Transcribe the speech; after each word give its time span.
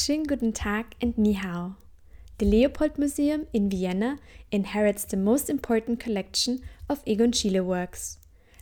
Schönen 0.00 0.28
guten 0.28 0.54
Tag 0.54 0.94
and 1.02 1.18
ni 1.18 1.32
hao. 1.32 1.74
The 2.38 2.44
Leopold 2.44 2.98
Museum 2.98 3.48
in 3.52 3.68
Vienna 3.68 4.20
inherits 4.52 5.04
the 5.04 5.16
most 5.16 5.50
important 5.50 5.98
collection 5.98 6.60
of 6.88 7.02
Egon 7.04 7.32
Schiele 7.32 7.64
works. 7.64 8.18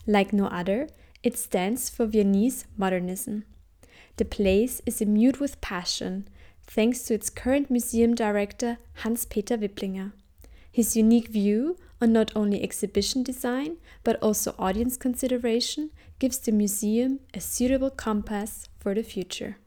Like 0.07 0.33
no 0.33 0.47
other, 0.47 0.87
it 1.21 1.37
stands 1.37 1.91
for 1.91 2.07
Viennese 2.07 2.65
modernism. 2.75 3.43
The 4.15 4.25
place 4.25 4.81
is 4.87 4.99
imbued 4.99 5.37
with 5.37 5.61
passion, 5.61 6.27
thanks 6.65 7.03
to 7.03 7.13
its 7.13 7.29
current 7.29 7.69
museum 7.69 8.15
director 8.15 8.79
Hans 9.03 9.25
Peter 9.25 9.59
Wipplinger. 9.59 10.13
His 10.71 10.97
unique 10.97 11.27
view 11.27 11.77
on 12.01 12.11
not 12.13 12.31
only 12.35 12.63
exhibition 12.63 13.21
design 13.21 13.77
but 14.03 14.19
also 14.23 14.55
audience 14.57 14.97
consideration 14.97 15.91
gives 16.17 16.39
the 16.39 16.51
museum 16.51 17.19
a 17.35 17.39
suitable 17.39 17.91
compass 17.91 18.67
for 18.79 18.95
the 18.95 19.03
future. 19.03 19.57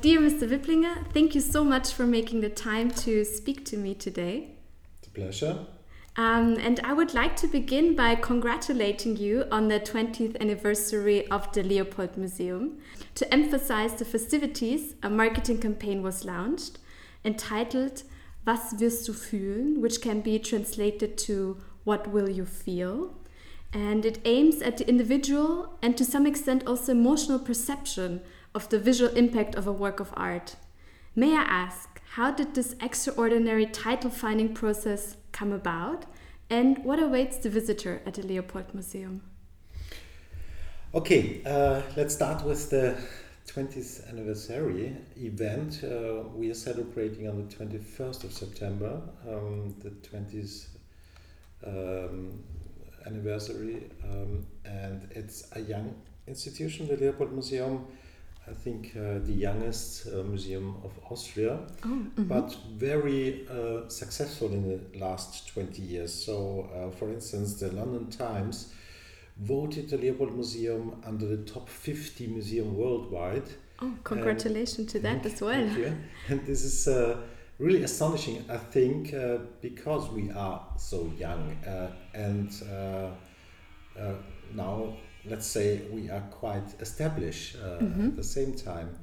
Dear 0.00 0.20
Mr. 0.20 0.48
Wipplinger, 0.48 1.12
thank 1.12 1.34
you 1.34 1.42
so 1.42 1.62
much 1.62 1.92
for 1.92 2.06
making 2.06 2.40
the 2.40 2.48
time 2.48 2.90
to 2.90 3.22
speak 3.22 3.66
to 3.66 3.76
me 3.76 3.94
today. 3.94 4.52
It's 4.98 5.08
a 5.08 5.10
pleasure. 5.10 5.66
Um, 6.16 6.56
and 6.58 6.80
I 6.80 6.94
would 6.94 7.12
like 7.12 7.36
to 7.36 7.46
begin 7.46 7.94
by 7.96 8.14
congratulating 8.14 9.18
you 9.18 9.44
on 9.52 9.68
the 9.68 9.78
20th 9.78 10.40
anniversary 10.40 11.28
of 11.28 11.52
the 11.52 11.62
Leopold 11.62 12.16
Museum. 12.16 12.78
To 13.16 13.30
emphasize 13.30 13.92
the 13.92 14.06
festivities, 14.06 14.94
a 15.02 15.10
marketing 15.10 15.58
campaign 15.58 16.02
was 16.02 16.24
launched 16.24 16.78
entitled 17.22 18.02
Was 18.46 18.72
wirst 18.80 19.06
du 19.06 19.12
fühlen, 19.12 19.82
which 19.82 20.00
can 20.00 20.22
be 20.22 20.38
translated 20.38 21.18
to 21.18 21.58
What 21.84 22.06
will 22.06 22.30
you 22.30 22.46
feel? 22.46 23.18
And 23.74 24.06
it 24.06 24.18
aims 24.24 24.62
at 24.62 24.78
the 24.78 24.88
individual 24.88 25.78
and 25.82 25.94
to 25.98 26.06
some 26.06 26.26
extent 26.26 26.66
also 26.66 26.92
emotional 26.92 27.38
perception 27.38 28.22
of 28.54 28.68
the 28.68 28.78
visual 28.78 29.14
impact 29.16 29.54
of 29.54 29.66
a 29.66 29.72
work 29.72 30.00
of 30.00 30.12
art. 30.16 30.56
May 31.14 31.36
I 31.36 31.42
ask, 31.42 32.00
how 32.14 32.30
did 32.30 32.54
this 32.54 32.74
extraordinary 32.80 33.66
title 33.66 34.10
finding 34.10 34.54
process 34.54 35.16
come 35.32 35.52
about? 35.52 36.06
And 36.48 36.84
what 36.84 36.98
awaits 37.00 37.38
the 37.38 37.50
visitor 37.50 38.02
at 38.04 38.14
the 38.14 38.22
Leopold 38.22 38.74
Museum? 38.74 39.22
Okay, 40.92 41.42
uh, 41.46 41.82
let's 41.96 42.14
start 42.14 42.44
with 42.44 42.68
the 42.70 42.96
20th 43.46 44.08
anniversary 44.08 44.96
event. 45.16 45.84
Uh, 45.84 46.28
we 46.34 46.50
are 46.50 46.54
celebrating 46.54 47.28
on 47.28 47.36
the 47.36 47.54
21st 47.54 48.24
of 48.24 48.32
September, 48.32 49.00
um, 49.28 49.74
the 49.78 49.90
20th 49.90 50.66
um, 51.64 52.42
anniversary, 53.06 53.88
um, 54.04 54.44
and 54.64 55.08
it's 55.12 55.48
a 55.52 55.60
young 55.60 55.94
institution, 56.26 56.88
the 56.88 56.96
Leopold 56.96 57.32
Museum 57.32 57.86
I 58.48 58.52
think, 58.52 58.96
uh, 58.96 59.18
the 59.24 59.32
youngest 59.32 60.08
uh, 60.08 60.22
museum 60.22 60.76
of 60.82 60.92
Austria, 61.10 61.60
oh, 61.84 61.88
mm-hmm. 61.88 62.24
but 62.24 62.56
very 62.74 63.46
uh, 63.48 63.88
successful 63.88 64.48
in 64.48 64.68
the 64.68 64.98
last 64.98 65.48
20 65.48 65.82
years. 65.82 66.12
So, 66.12 66.68
uh, 66.74 66.90
for 66.90 67.10
instance, 67.10 67.60
the 67.60 67.70
London 67.70 68.10
Times 68.10 68.72
voted 69.36 69.90
the 69.90 69.98
Leopold 69.98 70.34
Museum 70.34 71.00
under 71.06 71.26
the 71.26 71.44
top 71.44 71.68
50 71.68 72.26
museum 72.28 72.76
worldwide. 72.76 73.48
Oh, 73.80 73.94
congratulations 74.04 74.78
and, 74.78 74.88
to 74.90 74.98
that 75.00 75.24
as 75.24 75.40
well. 75.40 75.68
And 76.28 76.44
this 76.46 76.64
is 76.64 76.88
uh, 76.88 77.18
really 77.58 77.82
astonishing, 77.82 78.44
I 78.48 78.56
think, 78.56 79.14
uh, 79.14 79.38
because 79.60 80.10
we 80.10 80.30
are 80.30 80.66
so 80.76 81.10
young 81.18 81.56
and 82.14 82.50
now 84.54 84.96
let's 85.24 85.46
say 85.46 85.82
we 85.90 86.10
are 86.10 86.22
quite 86.30 86.80
established 86.80 87.56
uh, 87.56 87.82
mm-hmm. 87.82 88.06
at 88.06 88.16
the 88.16 88.24
same 88.24 88.54
time. 88.54 88.96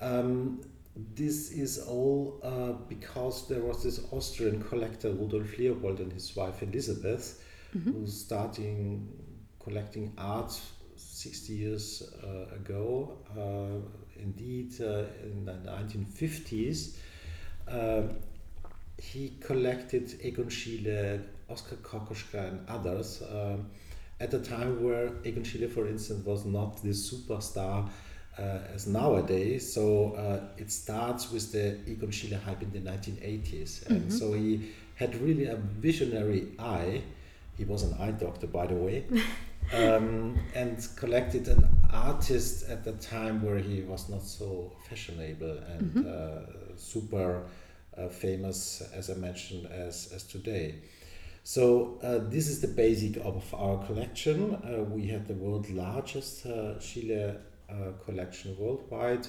Um, 0.00 0.60
this 1.14 1.52
is 1.52 1.78
all 1.78 2.40
uh, 2.42 2.72
because 2.88 3.48
there 3.48 3.62
was 3.62 3.82
this 3.84 4.00
Austrian 4.12 4.62
collector 4.62 5.10
Rudolf 5.10 5.56
Leopold 5.58 6.00
and 6.00 6.12
his 6.12 6.34
wife 6.34 6.62
Elisabeth, 6.62 7.42
mm-hmm. 7.76 7.92
who 7.92 8.06
starting 8.06 9.08
collecting 9.60 10.12
art 10.18 10.58
60 10.96 11.52
years 11.52 12.02
uh, 12.22 12.54
ago. 12.54 13.18
Uh, 13.36 13.86
indeed, 14.20 14.72
uh, 14.80 15.04
in 15.22 15.44
the 15.44 15.52
1950s, 15.52 16.96
uh, 17.68 18.02
he 19.00 19.34
collected 19.40 20.18
Egon 20.24 20.46
Schiele, 20.46 21.22
Oskar 21.48 21.76
Kokoschka, 21.76 22.48
and 22.48 22.68
others 22.68 23.22
at 24.20 24.34
a 24.34 24.38
time 24.38 24.82
where 24.82 25.12
Egon 25.24 25.44
Schiele, 25.44 25.70
for 25.70 25.86
instance, 25.86 26.24
was 26.24 26.44
not 26.44 26.82
this 26.82 27.12
superstar 27.12 27.88
uh, 28.38 28.58
as 28.74 28.86
nowadays. 28.86 29.72
So 29.72 30.12
uh, 30.12 30.40
it 30.56 30.70
starts 30.70 31.30
with 31.30 31.52
the 31.52 31.78
Egon 31.90 32.10
Schiele 32.10 32.40
hype 32.42 32.62
in 32.62 32.70
the 32.70 32.80
1980s. 32.80 33.86
And 33.88 34.02
mm-hmm. 34.02 34.10
so 34.10 34.32
he 34.32 34.72
had 34.96 35.14
really 35.20 35.46
a 35.46 35.56
visionary 35.56 36.48
eye. 36.58 37.02
He 37.56 37.64
was 37.64 37.82
an 37.82 37.94
eye 37.98 38.12
doctor, 38.12 38.46
by 38.46 38.66
the 38.66 38.74
way. 38.74 39.04
um, 39.74 40.38
and 40.54 40.86
collected 40.96 41.48
an 41.48 41.68
artist 41.92 42.68
at 42.68 42.84
the 42.84 42.92
time 42.92 43.42
where 43.42 43.58
he 43.58 43.82
was 43.82 44.08
not 44.08 44.22
so 44.22 44.72
fashionable 44.88 45.58
and 45.72 45.94
mm-hmm. 45.94 46.08
uh, 46.08 46.76
super 46.76 47.42
uh, 47.96 48.08
famous, 48.08 48.82
as 48.94 49.10
I 49.10 49.14
mentioned, 49.14 49.66
as, 49.66 50.12
as 50.14 50.22
today. 50.24 50.76
So 51.48 51.98
uh, 52.02 52.18
this 52.28 52.46
is 52.46 52.60
the 52.60 52.68
basic 52.68 53.16
of 53.24 53.42
our 53.54 53.82
collection. 53.86 54.56
Uh, 54.56 54.82
we 54.82 55.06
have 55.06 55.26
the 55.26 55.32
world's 55.32 55.70
largest 55.70 56.44
uh, 56.44 56.76
Schiele 56.78 57.38
uh, 57.70 57.72
collection 58.04 58.54
worldwide 58.58 59.26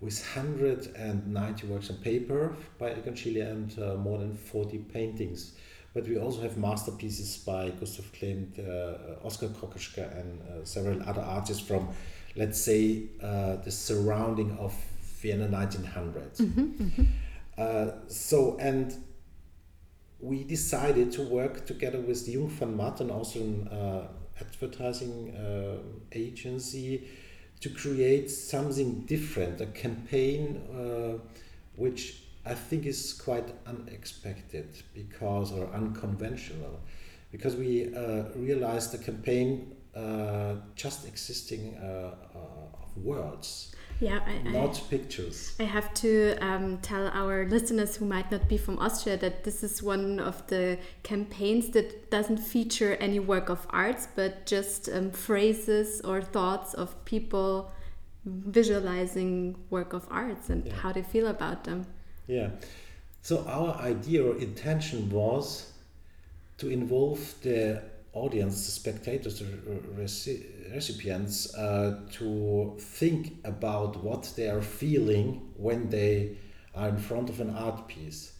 with 0.00 0.18
190 0.34 1.66
works 1.66 1.90
on 1.90 1.96
paper 1.96 2.56
by 2.78 2.92
Egon 2.92 3.12
Schiele 3.12 3.46
and 3.46 3.78
uh, 3.78 3.96
more 3.96 4.16
than 4.16 4.34
40 4.34 4.78
paintings. 4.94 5.52
But 5.92 6.08
we 6.08 6.16
also 6.16 6.40
have 6.40 6.56
masterpieces 6.56 7.36
by 7.36 7.68
Gustav 7.68 8.10
Klimt, 8.14 8.58
uh, 8.58 9.22
Oskar 9.22 9.48
Kokoschka 9.48 10.10
and 10.18 10.66
several 10.66 11.02
other 11.02 11.20
artists 11.20 11.62
from, 11.62 11.86
let's 12.34 12.62
say, 12.62 13.08
the 13.20 13.70
surrounding 13.70 14.56
of 14.56 14.74
Vienna 15.20 15.48
1900. 15.48 16.34
Mm-hmm, 16.36 16.84
mm-hmm. 16.84 18.08
so, 18.08 18.56
and 18.58 18.96
we 20.22 20.44
decided 20.44 21.10
to 21.12 21.22
work 21.22 21.66
together 21.66 22.00
with 22.00 22.26
Jung 22.28 22.48
von 22.48 22.76
Matt, 22.76 23.00
an 23.00 23.10
Austrian 23.10 23.66
uh, 23.66 24.06
advertising 24.40 25.34
uh, 25.34 25.78
agency, 26.12 27.08
to 27.60 27.68
create 27.68 28.30
something 28.30 29.00
different, 29.00 29.60
a 29.60 29.66
campaign 29.66 30.62
uh, 30.72 31.18
which 31.76 32.22
I 32.46 32.54
think 32.54 32.86
is 32.86 33.12
quite 33.12 33.52
unexpected 33.66 34.82
because 34.94 35.52
or 35.52 35.66
unconventional, 35.74 36.80
because 37.32 37.56
we 37.56 37.94
uh, 37.94 38.24
realized 38.36 38.92
the 38.92 38.98
campaign 38.98 39.76
uh, 39.94 40.54
just 40.76 41.06
existing 41.06 41.76
uh, 41.76 42.14
of 42.34 42.96
words 42.96 43.71
yeah, 44.02 44.18
I, 44.26 44.58
I, 44.58 44.80
pictures. 44.90 45.54
I 45.60 45.62
have 45.62 45.94
to 45.94 46.36
um, 46.40 46.78
tell 46.78 47.06
our 47.06 47.46
listeners 47.46 47.94
who 47.94 48.04
might 48.04 48.32
not 48.32 48.48
be 48.48 48.56
from 48.56 48.78
Austria 48.80 49.16
that 49.18 49.44
this 49.44 49.62
is 49.62 49.80
one 49.80 50.18
of 50.18 50.44
the 50.48 50.76
campaigns 51.04 51.68
that 51.70 52.10
doesn't 52.10 52.38
feature 52.38 52.96
any 52.96 53.20
work 53.20 53.48
of 53.48 53.64
arts, 53.70 54.08
but 54.16 54.44
just 54.44 54.88
um, 54.88 55.12
phrases 55.12 56.00
or 56.00 56.20
thoughts 56.20 56.74
of 56.74 57.04
people 57.04 57.70
visualizing 58.24 59.56
work 59.70 59.92
of 59.92 60.04
arts 60.10 60.50
and 60.50 60.66
yeah. 60.66 60.74
how 60.74 60.90
they 60.90 61.02
feel 61.02 61.28
about 61.28 61.62
them. 61.62 61.86
Yeah. 62.26 62.50
So 63.22 63.44
our 63.46 63.76
idea 63.76 64.24
or 64.24 64.36
intention 64.38 65.10
was 65.10 65.70
to 66.58 66.68
involve 66.68 67.34
the 67.42 67.82
audience, 68.12 68.66
the 68.66 68.72
spectators, 68.72 69.38
the 69.38 69.46
recipients, 70.70 71.54
uh, 71.54 72.00
to 72.12 72.76
think 72.78 73.38
about 73.44 74.02
what 74.02 74.30
they 74.36 74.48
are 74.48 74.62
feeling 74.62 75.50
when 75.56 75.88
they 75.88 76.36
are 76.74 76.88
in 76.88 76.98
front 76.98 77.30
of 77.30 77.40
an 77.40 77.50
art 77.50 77.88
piece. 77.88 78.32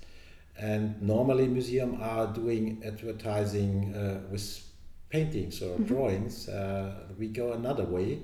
And 0.59 1.01
normally, 1.01 1.47
museums 1.47 1.99
are 2.01 2.27
doing 2.27 2.83
advertising 2.85 3.95
uh, 3.95 4.21
with 4.31 4.63
paintings 5.09 5.63
or 5.63 5.75
mm-hmm. 5.75 5.85
drawings. 5.85 6.49
Uh, 6.49 7.09
we 7.19 7.29
go 7.29 7.53
another 7.53 7.85
way 7.85 8.21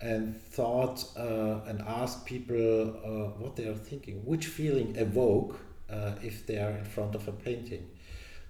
and 0.00 0.36
thought 0.36 1.04
uh, 1.16 1.60
and 1.66 1.80
ask 1.80 2.26
people 2.26 2.90
uh, 3.04 3.40
what 3.40 3.56
they 3.56 3.66
are 3.66 3.74
thinking, 3.74 4.16
which 4.24 4.46
feeling 4.46 4.94
evoke 4.96 5.58
uh, 5.88 6.12
if 6.22 6.46
they 6.46 6.58
are 6.58 6.72
in 6.72 6.84
front 6.84 7.14
of 7.14 7.26
a 7.28 7.32
painting. 7.32 7.88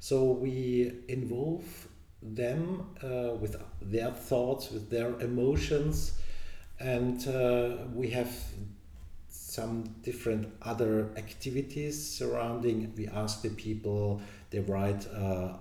So 0.00 0.24
we 0.24 0.92
involve 1.08 1.64
them 2.24 2.86
uh, 3.02 3.34
with 3.34 3.56
their 3.82 4.10
thoughts, 4.10 4.70
with 4.70 4.90
their 4.90 5.18
emotions, 5.20 6.12
and 6.80 7.26
uh, 7.28 7.76
we 7.94 8.10
have 8.10 8.32
some 9.28 9.84
different 10.02 10.52
other 10.62 11.10
activities 11.16 11.94
surrounding. 12.18 12.92
We 12.96 13.06
ask 13.08 13.42
the 13.42 13.50
people, 13.50 14.20
they 14.50 14.60
write 14.60 15.06
uh, 15.14 15.54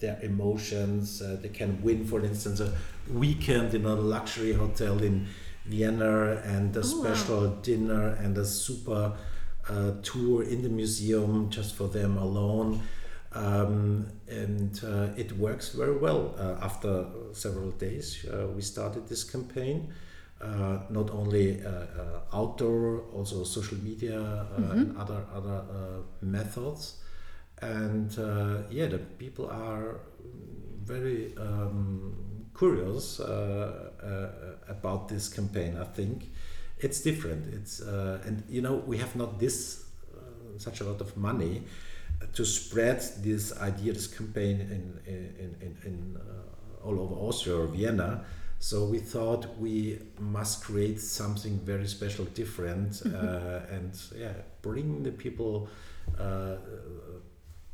their 0.00 0.18
emotions. 0.22 1.22
Uh, 1.22 1.38
they 1.40 1.48
can 1.50 1.80
win, 1.82 2.04
for 2.04 2.24
instance, 2.24 2.60
a 2.60 2.72
weekend 3.12 3.74
in 3.74 3.84
a 3.84 3.94
luxury 3.94 4.52
hotel 4.54 5.00
in 5.02 5.26
Vienna 5.66 6.42
and 6.44 6.76
a 6.76 6.80
Oh, 6.80 6.82
wow. 6.82 7.14
special 7.14 7.48
dinner 7.62 8.08
and 8.14 8.36
a 8.38 8.44
super 8.44 9.12
uh, 9.68 9.92
tour 10.02 10.42
in 10.42 10.62
the 10.62 10.68
museum 10.68 11.50
just 11.50 11.76
for 11.76 11.86
them 11.88 12.16
alone. 12.18 12.80
Um, 13.34 14.06
and 14.28 14.78
uh, 14.84 15.08
it 15.16 15.32
works 15.38 15.70
very 15.70 15.96
well. 15.96 16.34
Uh, 16.38 16.64
after 16.64 17.06
several 17.32 17.70
days, 17.70 18.26
uh, 18.26 18.46
we 18.48 18.62
started 18.62 19.08
this 19.08 19.24
campaign. 19.24 19.92
Uh, 20.40 20.80
not 20.90 21.08
only 21.10 21.64
uh, 21.64 21.68
uh, 21.70 22.20
outdoor, 22.34 23.02
also 23.14 23.44
social 23.44 23.78
media 23.78 24.20
uh, 24.20 24.72
and 24.72 24.96
other 24.98 25.24
other 25.32 25.62
uh, 25.70 26.02
methods. 26.20 26.98
And 27.60 28.10
uh, 28.18 28.62
yeah, 28.68 28.86
the 28.86 28.98
people 28.98 29.48
are 29.48 30.00
very 30.84 31.32
um, 31.38 32.12
curious 32.58 33.20
uh, 33.20 33.90
uh, 34.02 34.72
about 34.72 35.08
this 35.08 35.28
campaign. 35.28 35.78
I 35.80 35.84
think 35.84 36.30
it's 36.78 37.00
different. 37.00 37.46
It's 37.54 37.80
uh, 37.80 38.20
and 38.26 38.42
you 38.48 38.62
know 38.62 38.82
we 38.86 38.98
have 38.98 39.14
not 39.16 39.38
this 39.38 39.84
uh, 40.12 40.58
such 40.58 40.80
a 40.80 40.84
lot 40.84 41.00
of 41.00 41.16
money 41.16 41.62
to 42.32 42.44
spread 42.44 43.00
this 43.22 43.56
idea, 43.58 43.92
this 43.92 44.06
campaign 44.06 44.60
in 44.60 45.00
in 45.06 45.56
in, 45.60 45.76
in 45.84 46.16
uh, 46.16 46.86
all 46.86 47.00
over 47.00 47.14
Austria 47.14 47.56
or 47.56 47.66
Vienna. 47.66 48.24
So 48.58 48.84
we 48.84 49.00
thought 49.00 49.58
we 49.58 49.98
must 50.20 50.62
create 50.62 51.00
something 51.00 51.58
very 51.64 51.88
special, 51.88 52.26
different, 52.26 53.02
uh, 53.06 53.60
and 53.68 53.92
yeah, 54.16 54.34
bring 54.62 55.02
the 55.02 55.10
people 55.10 55.68
uh, 56.16 56.56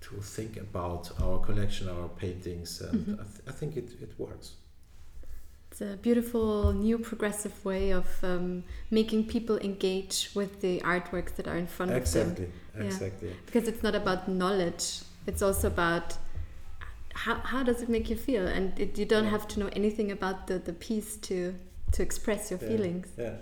to 0.00 0.14
think 0.22 0.56
about 0.56 1.10
our 1.20 1.38
collection, 1.40 1.90
our 1.90 2.08
paintings, 2.08 2.80
and 2.80 3.18
I, 3.20 3.24
th- 3.24 3.42
I 3.48 3.52
think 3.52 3.76
it, 3.76 3.90
it 4.00 4.18
works. 4.18 4.54
It's 5.70 5.82
a 5.82 5.96
beautiful 5.96 6.72
new 6.72 6.98
progressive 6.98 7.64
way 7.64 7.90
of 7.90 8.06
um, 8.22 8.64
making 8.90 9.26
people 9.26 9.58
engage 9.58 10.30
with 10.34 10.60
the 10.62 10.80
artworks 10.80 11.36
that 11.36 11.46
are 11.46 11.56
in 11.56 11.66
front 11.66 11.92
of 11.92 12.10
them. 12.10 12.30
Exactly. 12.30 12.48
Exactly. 12.86 13.30
Because 13.46 13.68
it's 13.68 13.82
not 13.82 13.94
about 13.94 14.28
knowledge, 14.28 15.00
it's 15.26 15.42
also 15.42 15.68
about 15.68 16.16
how, 17.14 17.34
how 17.36 17.62
does 17.62 17.82
it 17.82 17.88
make 17.88 18.08
you 18.10 18.16
feel? 18.16 18.46
And 18.46 18.78
it, 18.78 18.96
you 18.98 19.04
don't 19.04 19.24
Yeah. 19.24 19.30
have 19.30 19.48
to 19.48 19.60
know 19.60 19.68
anything 19.72 20.10
about 20.12 20.46
the, 20.46 20.58
the 20.58 20.72
piece 20.72 21.16
to, 21.16 21.54
to 21.92 22.02
express 22.02 22.50
your 22.50 22.60
Yeah, 22.62 22.68
feelings. 22.68 23.08
Yeah, 23.18 23.34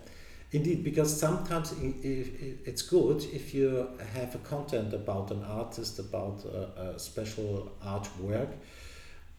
indeed, 0.53 0.83
because 0.83 1.19
sometimes 1.21 1.75
it's 1.81 2.83
good 2.83 3.25
if 3.33 3.53
you 3.55 3.89
have 4.15 4.35
a 4.35 4.39
content 4.39 4.95
about 4.95 5.31
an 5.31 5.45
artist, 5.45 5.99
about 5.99 6.45
a, 6.45 6.95
a 6.95 6.99
special 6.99 7.71
artwork. 7.85 8.49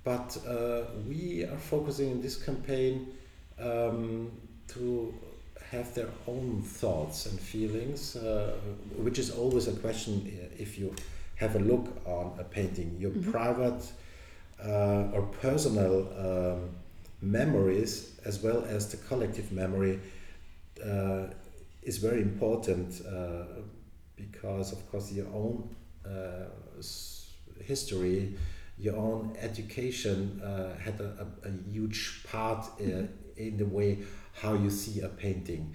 But 0.04 0.38
uh, 0.48 0.84
we 1.08 1.44
are 1.44 1.58
focusing 1.58 2.12
in 2.12 2.22
this 2.22 2.38
campaign 2.42 3.08
um, 3.60 4.32
to 4.70 5.14
have 5.72 5.94
their 5.94 6.10
own 6.28 6.62
thoughts 6.62 7.26
and 7.26 7.40
feelings, 7.40 8.16
uh, 8.16 8.56
which 8.96 9.20
is 9.20 9.32
always 9.32 9.68
a 9.68 9.74
question 9.74 10.14
uh, 10.26 10.56
if 10.58 10.78
you 10.80 10.94
have 11.36 11.56
a 11.56 11.60
look 11.60 11.88
on 12.06 12.34
a 12.40 12.44
painting. 12.44 12.96
Your 13.00 13.12
private 13.32 13.84
uh, 14.64 15.14
or 15.14 15.24
personal 15.42 16.08
um, 16.18 16.70
memories, 17.22 18.20
as 18.26 18.42
well 18.42 18.64
as 18.66 18.90
the 18.90 18.98
collective 18.98 19.52
memory, 19.52 20.00
uh, 20.84 21.26
is 21.84 21.98
very 21.98 22.22
important 22.22 23.02
uh, 23.06 23.44
because, 24.16 24.72
of 24.72 24.92
course, 24.92 25.12
your 25.12 25.28
own 25.28 25.76
uh, 26.06 26.46
history, 27.64 28.36
your 28.80 28.96
own 28.96 29.36
education 29.40 30.42
uh, 30.42 30.78
had 30.78 31.00
a, 31.00 31.28
a, 31.44 31.50
a 31.50 31.52
huge 31.72 32.24
part 32.30 32.66
uh, 32.80 33.04
in 33.38 33.58
the 33.58 33.66
way 33.66 34.00
how 34.42 34.54
you 34.54 34.70
see 34.70 35.02
a 35.02 35.10
painting. 35.10 35.74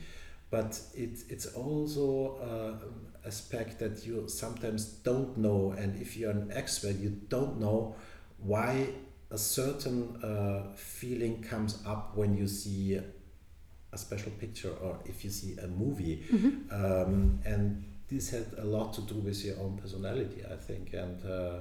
But 0.50 0.80
it, 0.94 1.20
it's 1.30 1.46
also 1.46 2.36
uh, 2.36 3.26
aspect 3.26 3.78
that 3.78 4.04
you 4.04 4.28
sometimes 4.28 4.84
don't 4.84 5.36
know, 5.38 5.74
and 5.78 6.00
if 6.00 6.16
you're 6.16 6.30
an 6.30 6.50
expert, 6.52 6.96
you 6.96 7.10
don't 7.28 7.58
know 7.58 7.96
why 8.38 8.88
a 9.30 9.38
certain 9.38 10.22
uh, 10.22 10.74
feeling 10.74 11.42
comes 11.42 11.82
up 11.86 12.16
when 12.16 12.36
you 12.36 12.46
see 12.46 13.00
a 13.92 13.98
special 13.98 14.32
picture 14.32 14.72
or 14.82 14.98
if 15.06 15.24
you 15.24 15.30
see 15.30 15.56
a 15.58 15.66
movie. 15.66 16.22
Um, 16.70 17.40
and 17.44 17.84
this 18.08 18.30
had 18.30 18.46
a 18.58 18.64
lot 18.64 18.92
to 18.94 19.00
do 19.02 19.14
with 19.16 19.44
your 19.44 19.58
own 19.58 19.78
personality, 19.78 20.42
I 20.50 20.56
think. 20.56 20.92
And 20.92 21.24
uh, 21.24 21.60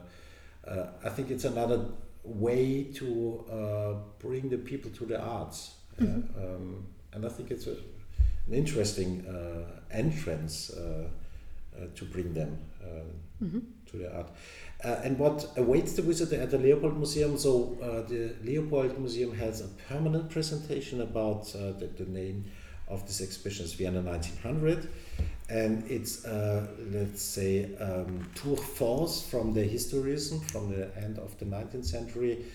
uh, 0.68 0.88
I 1.04 1.10
think 1.10 1.32
it's 1.32 1.46
another 1.46 1.86
way 2.24 2.84
to 2.96 3.46
uh, 3.52 3.94
bring 4.20 4.50
the 4.50 4.58
people 4.58 4.92
to 4.92 5.06
the 5.06 5.20
arts. 5.20 5.76
Uh, 6.02 6.44
um, 6.44 6.86
and 7.14 7.26
I 7.26 7.30
think 7.30 7.52
it's 7.52 7.68
a, 7.68 7.72
an 8.48 8.54
interesting 8.54 9.26
uh, 9.28 9.82
entrance 9.92 10.72
uh, 10.72 11.08
uh, 11.76 11.86
to 11.96 12.06
bring 12.06 12.34
them 12.34 12.58
um, 12.84 13.66
to 13.90 13.98
the 13.98 14.16
art. 14.16 14.30
Uh, 14.84 15.00
and 15.04 15.18
what 15.20 15.46
awaits 15.58 15.94
the 15.94 16.02
visitor 16.02 16.42
at 16.42 16.50
the 16.52 16.58
Leopold 16.58 16.98
Museum? 16.98 17.38
So 17.38 17.78
uh, 17.82 18.08
the 18.10 18.34
Leopold 18.44 18.98
Museum 18.98 19.36
has 19.36 19.62
a 19.62 19.68
permanent 19.88 20.30
presentation 20.30 21.02
about 21.02 21.54
uh, 21.56 21.72
the, 21.74 21.90
the 21.98 22.06
name 22.06 22.46
of 22.88 23.06
this 23.08 23.22
exhibition 23.22 23.66
is 23.66 23.74
Vienna 23.74 24.02
1900, 24.02 24.90
and 25.50 25.90
it's 25.90 26.26
uh, 26.26 26.68
let's 26.92 27.22
say 27.22 27.76
um, 27.78 28.30
tour 28.36 28.58
force 28.58 29.22
from 29.22 29.54
the 29.54 29.62
historism 29.62 30.44
from 30.52 30.70
the 30.70 30.90
end 30.98 31.18
of 31.18 31.38
the 31.40 31.46
19th 31.46 31.86
century 31.86 32.46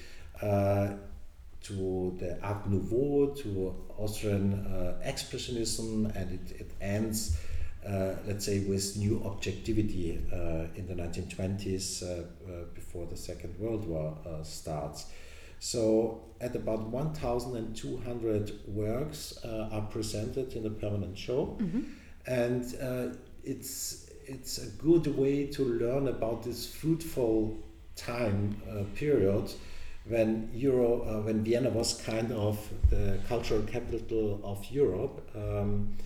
uh, 0.43 0.89
to 1.69 2.17
the 2.19 2.39
Art 2.43 2.69
Nouveau 2.69 3.35
to 3.43 3.75
Austrian 3.99 4.67
uh, 4.67 5.03
Expressionism, 5.05 6.15
and 6.17 6.33
it, 6.33 6.61
it 6.61 6.71
ends 6.81 7.37
uh, 7.87 8.17
let's 8.27 8.45
say, 8.45 8.61
with 8.61 8.97
new 8.97 9.23
objectivity 9.25 10.21
uh, 10.33 10.67
in 10.75 10.87
the 10.89 10.95
1920s 10.95 12.03
uh, 12.03 12.07
uh, 12.07 12.65
before 12.75 13.07
the 13.07 13.17
Second 13.17 13.59
World 13.61 13.87
War 13.87 14.19
uh, 14.27 14.43
starts. 14.43 15.07
So, 15.61 16.25
at 16.41 16.55
about 16.55 16.89
1,200 16.89 18.53
works 18.67 19.39
uh, 19.45 19.69
are 19.71 19.83
presented 19.83 20.53
in 20.55 20.65
the 20.65 20.71
permanent 20.71 21.17
show, 21.17 21.57
and 22.27 22.65
uh, 22.83 23.17
it's 23.45 24.11
it's 24.27 24.59
a 24.59 24.67
good 24.83 25.07
way 25.17 25.47
to 25.47 25.65
learn 25.65 26.09
about 26.09 26.43
this 26.43 26.67
fruitful 26.67 27.57
time 27.95 28.61
uh, 28.69 28.83
period 28.97 29.53
when 30.09 30.51
Euro 30.55 31.03
uh, 31.03 31.23
when 31.23 31.43
Vienna 31.45 31.71
was 31.71 32.01
kind 32.03 32.33
of 32.33 32.59
the 32.91 33.19
cultural 33.29 33.63
capital 33.63 34.41
of 34.45 34.65
Europe. 34.71 35.29
Um, 35.35 35.97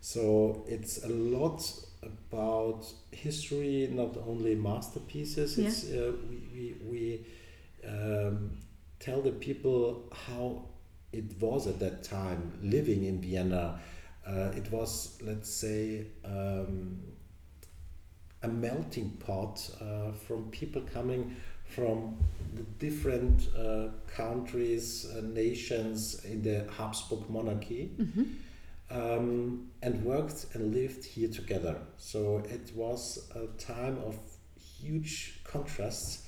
so 0.00 0.64
it's 0.68 1.04
a 1.04 1.08
lot 1.08 1.62
about 2.02 2.86
history, 3.10 3.88
not 3.90 4.16
only 4.26 4.54
masterpieces. 4.54 5.58
Yeah. 5.58 5.68
It's 5.68 5.84
uh, 5.90 6.12
we 6.28 6.36
we, 6.52 6.76
we 6.84 7.26
um, 7.88 8.58
tell 9.00 9.22
the 9.22 9.32
people 9.32 10.12
how 10.26 10.66
it 11.12 11.40
was 11.40 11.66
at 11.66 11.78
that 11.80 12.02
time 12.02 12.52
living 12.62 13.04
in 13.04 13.20
Vienna. 13.20 13.80
Uh, 14.26 14.50
it 14.56 14.70
was, 14.72 15.18
let's 15.22 15.48
say, 15.48 16.04
um, 16.24 17.00
a 18.42 18.48
melting 18.48 19.10
pot 19.24 19.70
uh, 19.80 20.10
from 20.26 20.50
people 20.50 20.82
coming 20.92 21.36
from 21.76 22.16
the 22.54 22.62
different 22.86 23.48
uh, 23.54 23.88
countries, 24.22 25.06
uh, 25.14 25.20
nations 25.20 26.24
in 26.24 26.42
the 26.42 26.66
Habsburg 26.76 27.28
monarchy 27.28 27.90
um, 28.90 29.68
and 29.82 30.02
worked 30.02 30.46
and 30.54 30.74
lived 30.74 31.04
here 31.04 31.28
together. 31.28 31.76
So 31.98 32.42
it 32.48 32.72
was 32.74 33.30
a 33.34 33.46
time 33.62 33.98
of 34.06 34.16
huge 34.80 35.40
contrasts. 35.44 36.22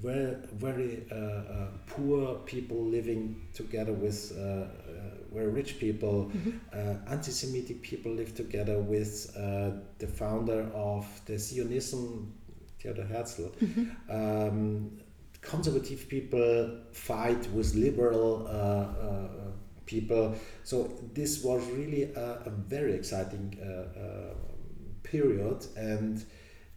Very, 0.00 0.36
very 0.52 1.06
uh, 1.10 1.14
uh, 1.14 1.68
poor 1.86 2.36
people 2.44 2.84
living 2.84 3.48
together 3.54 3.92
with 3.92 4.32
uh, 4.36 4.42
uh, 4.42 4.66
very 5.32 5.48
rich 5.48 5.78
people. 5.78 6.30
Uh, 6.72 6.94
anti-Semitic 7.08 7.80
people 7.82 8.12
lived 8.12 8.36
together 8.36 8.78
with 8.78 9.34
uh, 9.36 9.70
the 9.98 10.06
founder 10.06 10.68
of 10.74 11.06
the 11.26 11.38
Zionism, 11.38 12.34
Theodor 12.84 13.04
Herzl. 13.04 13.48
Um, 14.10 15.00
conservative 15.40 16.08
people 16.08 16.80
fight 16.92 17.50
with 17.50 17.74
liberal 17.74 18.46
uh, 18.46 18.50
uh, 18.50 19.28
people. 19.86 20.34
So 20.64 20.90
this 21.14 21.42
was 21.42 21.64
really 21.70 22.04
a, 22.04 22.42
a 22.46 22.50
very 22.50 22.94
exciting 22.94 23.58
uh, 23.60 24.34
period, 25.02 25.66
and 25.76 26.24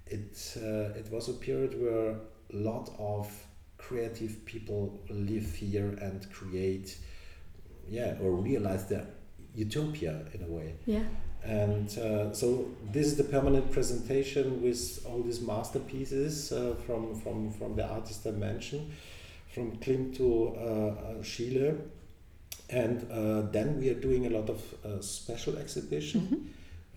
it 0.06 0.58
it 0.96 1.12
was 1.12 1.30
a 1.30 1.34
period 1.34 1.80
where 1.82 2.12
a 2.54 2.56
lot 2.56 2.90
of 2.98 3.30
creative 3.78 4.46
people 4.46 5.00
live 5.10 5.54
here 5.56 5.98
and 6.02 6.32
create, 6.32 6.98
yeah, 7.88 8.16
or 8.22 8.32
realize 8.32 8.88
their 8.88 9.08
utopia 9.54 10.26
in 10.34 10.44
a 10.44 10.48
way. 10.48 10.76
Yeah. 10.86 11.04
And 11.48 11.98
uh, 11.98 12.34
so 12.34 12.70
this 12.92 13.08
is 13.08 13.16
the 13.16 13.24
permanent 13.24 13.72
presentation 13.72 14.62
with 14.62 15.06
all 15.08 15.22
these 15.22 15.40
masterpieces 15.40 16.52
uh, 16.52 16.76
from, 16.86 17.16
from, 17.22 17.52
from 17.52 17.76
the 17.76 17.88
artists 17.88 18.28
I 18.28 18.32
mentioned, 18.32 18.92
from 19.54 19.78
Klimt 19.78 20.18
to 20.18 20.56
uh, 20.58 20.62
uh, 20.62 21.24
Schiele. 21.24 21.80
and 22.70 23.10
uh, 23.10 23.50
then 23.52 23.80
we 23.80 23.90
are 23.90 24.00
doing 24.00 24.26
a 24.26 24.30
lot 24.30 24.50
of 24.50 24.62
uh, 24.84 25.02
special 25.02 25.58
exhibition. 25.58 26.22
Mm-hmm. 26.22 26.36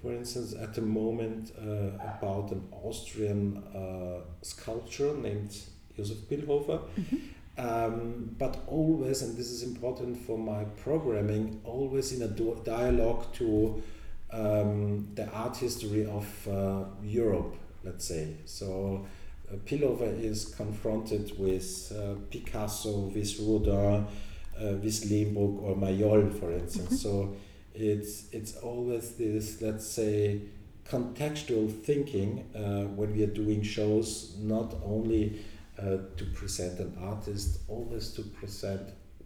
For 0.02 0.12
instance, 0.14 0.54
at 0.54 0.75
the 0.75 0.80
moment 0.80 1.52
uh, 1.59 1.95
about 2.16 2.50
an 2.50 2.66
Austrian 2.83 3.59
uh, 3.75 4.25
sculptor 4.42 5.14
named 5.14 5.57
Josef 5.97 6.19
Pillhofer. 6.28 6.80
Mm-hmm. 6.99 7.16
Um, 7.59 8.35
but 8.38 8.64
always, 8.66 9.21
and 9.23 9.37
this 9.37 9.50
is 9.50 9.62
important 9.62 10.16
for 10.26 10.38
my 10.38 10.64
programming, 10.83 11.61
always 11.64 12.12
in 12.12 12.23
a 12.23 12.28
dialogue 12.64 13.33
to 13.35 13.83
um, 14.32 15.08
the 15.14 15.28
art 15.30 15.56
history 15.56 16.06
of 16.06 16.49
uh, 16.49 16.84
Europe, 17.02 17.56
let's 17.84 18.06
say. 18.06 18.37
So 18.44 19.06
uh, 19.50 19.56
Pillhofer 19.66 20.20
is 20.22 20.54
confronted 20.54 21.38
with 21.38 21.92
uh, 21.96 22.14
Picasso, 22.30 23.10
with 23.14 23.38
Rodin, 23.40 23.75
uh, 23.75 24.76
with 24.82 25.10
Lehmbruck 25.10 25.62
or 25.62 25.76
Maillol, 25.76 26.32
for 26.38 26.52
instance. 26.52 26.88
Mm-hmm. 26.88 26.96
So 26.96 27.37
it's 27.75 28.26
it's 28.32 28.56
always 28.56 29.12
this, 29.12 29.60
let's 29.60 29.87
say, 29.87 30.42
contextual 30.88 31.70
thinking 31.82 32.44
uh, 32.54 32.84
when 32.94 33.14
we 33.14 33.22
are 33.22 33.34
doing 33.34 33.62
shows, 33.62 34.37
not 34.38 34.75
only 34.84 35.40
uh, 35.78 35.99
to 36.16 36.25
present 36.34 36.78
an 36.78 36.96
artist, 37.00 37.60
always 37.68 38.10
to 38.10 38.22
present 38.22 38.82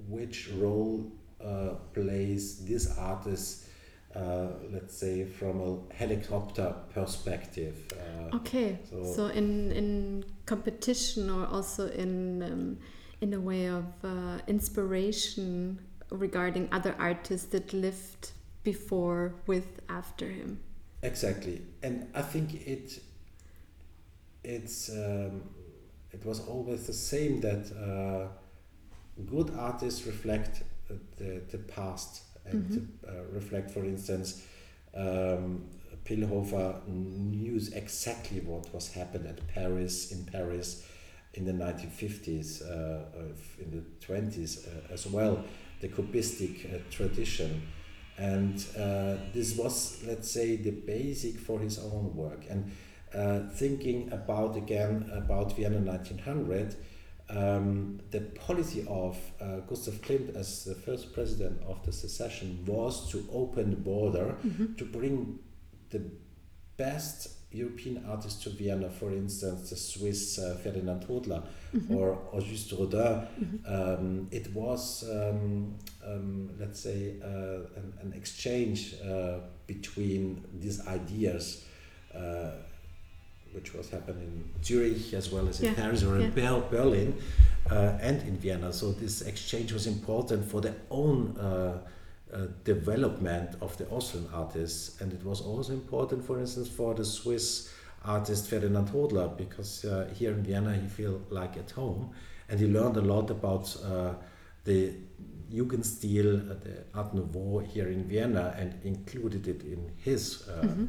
which 0.08 0.50
role 0.56 1.11
uh, 1.44 1.70
plays 1.92 2.64
this 2.64 2.96
artist 2.99 3.63
uh, 4.14 4.47
let's 4.71 4.97
say 4.97 5.25
from 5.25 5.61
a 5.61 5.94
helicopter 5.94 6.75
perspective. 6.92 7.75
Uh, 7.92 8.37
okay, 8.37 8.78
so, 8.88 9.02
so, 9.04 9.26
in 9.26 9.73
in 9.73 10.25
competition 10.47 11.30
or 11.30 11.47
also 11.47 11.88
in 11.90 12.42
um, 12.42 12.78
in 13.21 13.35
a 13.35 13.40
way 13.40 13.66
of 13.66 13.85
uh, 14.04 14.38
inspiration 14.47 15.80
regarding 16.11 16.68
other 16.71 16.94
artists 16.99 17.49
that 17.49 17.73
lived 17.73 18.30
before 18.62 19.35
with 19.47 19.80
after 19.88 20.28
him. 20.28 20.61
Exactly, 21.02 21.62
and 21.83 22.06
I 22.14 22.23
think 22.23 22.54
it 22.66 23.02
it's 24.44 24.90
um, 24.90 25.42
it 26.12 26.25
was 26.25 26.38
always 26.47 26.87
the 26.87 26.92
same 26.92 27.40
that 27.40 27.64
uh, 27.73 28.28
good 29.26 29.50
artists 29.59 30.06
reflect 30.06 30.62
the, 31.18 31.42
the 31.50 31.59
past 31.59 32.23
and 32.46 32.64
mm-hmm. 32.64 32.74
to 32.74 33.08
uh, 33.08 33.22
reflect, 33.32 33.70
for 33.70 33.84
instance, 33.84 34.44
um, 34.94 35.64
Pillhofer 36.04 36.86
knew 36.86 37.58
exactly 37.72 38.40
what 38.40 38.72
was 38.74 38.92
happening 38.92 39.28
at 39.28 39.46
Paris 39.48 40.12
in 40.12 40.24
Paris 40.24 40.86
in 41.34 41.44
the 41.44 41.52
1950s, 41.52 42.62
uh, 42.62 43.04
in 43.58 43.70
the 43.70 44.06
20s 44.06 44.68
uh, 44.68 44.92
as 44.92 45.06
well, 45.06 45.44
the 45.80 45.88
cubistic 45.88 46.66
uh, 46.66 46.78
tradition. 46.90 47.62
And 48.16 48.64
uh, 48.78 49.16
this 49.32 49.56
was, 49.56 50.02
let's 50.06 50.30
say, 50.30 50.56
the 50.56 50.70
basic 50.70 51.38
for 51.38 51.58
his 51.58 51.78
own 51.78 52.14
work. 52.14 52.44
And 52.48 52.70
uh, 53.12 53.48
thinking 53.50 54.12
about 54.12 54.56
again 54.56 55.10
about 55.12 55.56
Vienna 55.56 55.78
1900, 55.78 56.76
um, 57.35 58.00
the 58.11 58.21
policy 58.21 58.87
of 58.88 59.19
uh, 59.41 59.61
Gustav 59.69 59.95
Klimt 59.95 60.37
as 60.37 60.64
the 60.64 60.75
first 60.75 61.12
president 61.12 61.61
of 61.67 61.85
the 61.85 61.93
secession 61.93 62.64
was 62.67 63.11
to 63.11 63.26
open 63.33 63.71
the 63.71 63.76
border 63.76 64.37
mm-hmm. 64.45 64.75
to 64.75 64.85
bring 64.85 65.38
the 65.91 66.03
best 66.76 67.29
European 67.55 68.05
artists 68.09 68.43
to 68.43 68.50
Vienna, 68.50 68.91
for 68.91 69.11
instance, 69.12 69.71
the 69.71 69.76
Swiss 69.76 70.38
uh, 70.38 70.59
Ferdinand 70.62 71.07
Hodler 71.07 71.45
mm-hmm. 71.75 71.95
or 71.95 72.19
Auguste 72.33 72.73
Rodin. 72.73 72.99
Mm-hmm. 73.00 73.75
Um, 73.75 74.29
it 74.31 74.53
was, 74.53 75.05
um, 75.09 75.76
um 76.05 76.50
let's 76.59 76.81
say, 76.81 77.17
uh, 77.23 77.79
an, 77.79 77.95
an, 78.03 78.12
exchange 78.12 78.95
uh, 79.00 79.38
between 79.67 80.45
these 80.53 80.87
ideas 80.87 81.64
uh, 82.14 82.50
which 83.54 83.73
was 83.73 83.90
happening 83.90 84.25
in 84.25 84.64
Zurich 84.64 85.12
as 85.14 85.30
well 85.30 85.49
as 85.49 85.61
in 85.61 85.66
yeah. 85.66 85.75
Paris 85.75 86.02
or 86.02 86.16
in 86.16 86.32
yeah. 86.37 86.61
Berlin 86.70 87.16
uh, 87.70 87.99
and 88.00 88.20
in 88.23 88.37
Vienna. 88.37 88.73
So 88.73 88.92
this 88.92 89.23
exchange 89.23 89.73
was 89.73 89.87
important 89.87 90.44
for 90.50 90.61
their 90.61 90.76
own 90.90 91.37
uh, 91.38 91.78
uh, 92.32 92.46
development 92.64 93.56
of 93.61 93.76
the 93.78 93.88
Austrian 93.90 94.28
artists, 94.34 95.00
and 95.00 95.12
it 95.12 95.25
was 95.25 95.40
also 95.40 95.73
important, 95.73 96.25
for 96.25 96.40
instance, 96.40 96.68
for 96.68 96.94
the 96.94 97.04
Swiss 97.04 97.73
artist 98.04 98.50
Ferdinand 98.50 98.88
Hodler 98.88 99.34
because 99.37 99.84
uh, 99.84 100.11
here 100.14 100.32
in 100.32 100.42
Vienna 100.42 100.75
he 100.75 100.88
felt 100.88 101.30
like 101.30 101.56
at 101.56 101.70
home, 101.70 102.11
and 102.49 102.58
he 102.58 102.66
learned 102.66 102.96
a 102.96 103.00
lot 103.00 103.30
about 103.30 103.76
uh, 103.84 104.14
the 104.64 104.94
Jugendstil, 105.52 106.50
uh, 106.50 106.54
the 106.54 106.84
Art 106.94 107.14
Nouveau 107.14 107.61
here 107.61 107.88
in 107.88 108.02
Vienna, 108.04 108.54
and 108.58 108.75
included 108.84 109.46
it 109.46 109.62
in 109.62 109.92
his 109.96 110.42
mm-hmm. 110.49 110.87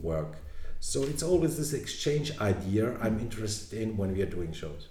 work. 0.00 0.36
So 0.84 1.04
it's 1.04 1.22
always 1.22 1.56
this 1.56 1.74
exchange 1.74 2.36
idea 2.40 2.98
I'm 3.00 3.20
interested 3.20 3.80
in 3.80 3.96
when 3.96 4.14
we 4.14 4.20
are 4.22 4.26
doing 4.26 4.52
shows. 4.52 4.88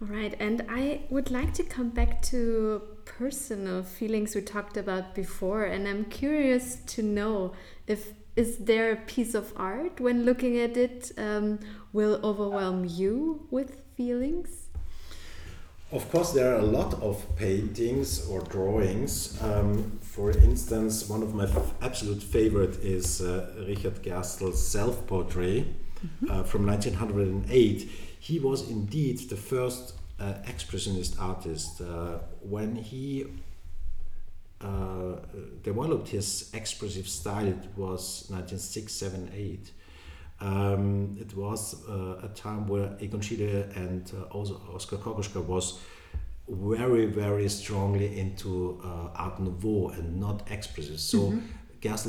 All 0.00 0.08
right, 0.08 0.34
and 0.40 0.64
I 0.70 1.02
would 1.10 1.30
like 1.30 1.52
to 1.54 1.62
come 1.62 1.90
back 1.90 2.22
to 2.32 2.80
personal 3.04 3.82
feelings 3.82 4.34
we 4.34 4.40
talked 4.40 4.78
about 4.78 5.14
before, 5.14 5.64
and 5.64 5.86
I'm 5.86 6.06
curious 6.06 6.76
to 6.94 7.02
know 7.02 7.52
if 7.86 8.14
is 8.36 8.56
there 8.56 8.92
a 8.92 8.96
piece 8.96 9.34
of 9.34 9.52
art 9.54 10.00
when 10.00 10.24
looking 10.24 10.58
at 10.58 10.78
it 10.78 11.12
um, 11.18 11.58
will 11.92 12.18
overwhelm 12.24 12.86
you 12.86 13.46
with 13.50 13.82
feelings? 13.98 14.68
Of 15.92 16.10
course, 16.10 16.32
there 16.32 16.54
are 16.54 16.58
a 16.58 16.70
lot 16.78 16.94
of 17.02 17.22
paintings 17.36 18.26
or 18.30 18.40
drawings. 18.40 19.38
Um, 19.42 19.99
for 20.10 20.32
instance, 20.32 21.08
one 21.08 21.22
of 21.22 21.34
my 21.34 21.48
absolute 21.80 22.20
favorite 22.20 22.76
is 22.82 23.20
uh, 23.20 23.46
Richard 23.68 24.02
Gerstl's 24.02 24.60
self-portrait 24.66 25.64
mm-hmm. 25.64 26.30
uh, 26.30 26.42
from 26.42 26.66
1908. 26.66 27.88
He 28.18 28.40
was 28.40 28.68
indeed 28.68 29.18
the 29.30 29.36
first 29.36 29.94
uh, 30.18 30.34
expressionist 30.46 31.20
artist. 31.20 31.80
Uh, 31.80 32.18
when 32.42 32.74
he 32.74 33.26
uh, 34.60 35.16
developed 35.62 36.08
his 36.08 36.50
expressive 36.54 37.08
style, 37.08 37.46
it 37.46 37.68
was 37.76 38.26
1906, 38.30 38.92
7, 38.92 39.30
8. 39.32 39.70
Um, 40.40 41.18
it 41.20 41.36
was 41.36 41.88
uh, 41.88 42.20
a 42.24 42.28
time 42.34 42.66
where 42.66 42.96
Egon 42.98 43.20
Schiele 43.20 43.76
and 43.76 44.10
uh, 44.18 44.24
also 44.24 44.60
Oskar 44.74 44.96
Kokoschka 44.96 45.44
was 45.44 45.78
very, 46.50 47.06
very 47.06 47.48
strongly 47.48 48.18
into 48.18 48.80
uh, 48.84 49.08
Art 49.14 49.40
Nouveau 49.40 49.90
and 49.90 50.18
not 50.18 50.50
expressive. 50.50 50.98
So 50.98 51.18
mm 51.18 51.32
-hmm. 51.32 51.60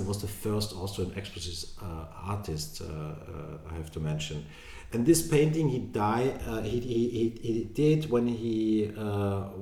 Was 0.06 0.18
the 0.18 0.28
first 0.28 0.74
Austrian 0.74 1.12
expressive 1.16 1.70
uh, 1.82 2.30
artist, 2.32 2.82
uh, 2.82 2.88
uh, 2.88 3.72
I 3.72 3.74
have 3.78 3.90
to 3.92 4.00
mention. 4.00 4.44
And 4.94 5.06
this 5.06 5.28
painting 5.28 5.70
he 5.70 5.80
died, 5.80 6.34
uh, 6.46 6.62
he, 6.62 6.80
he, 6.80 7.30
he, 7.42 7.64
did 7.74 8.10
when 8.10 8.28
he 8.28 8.92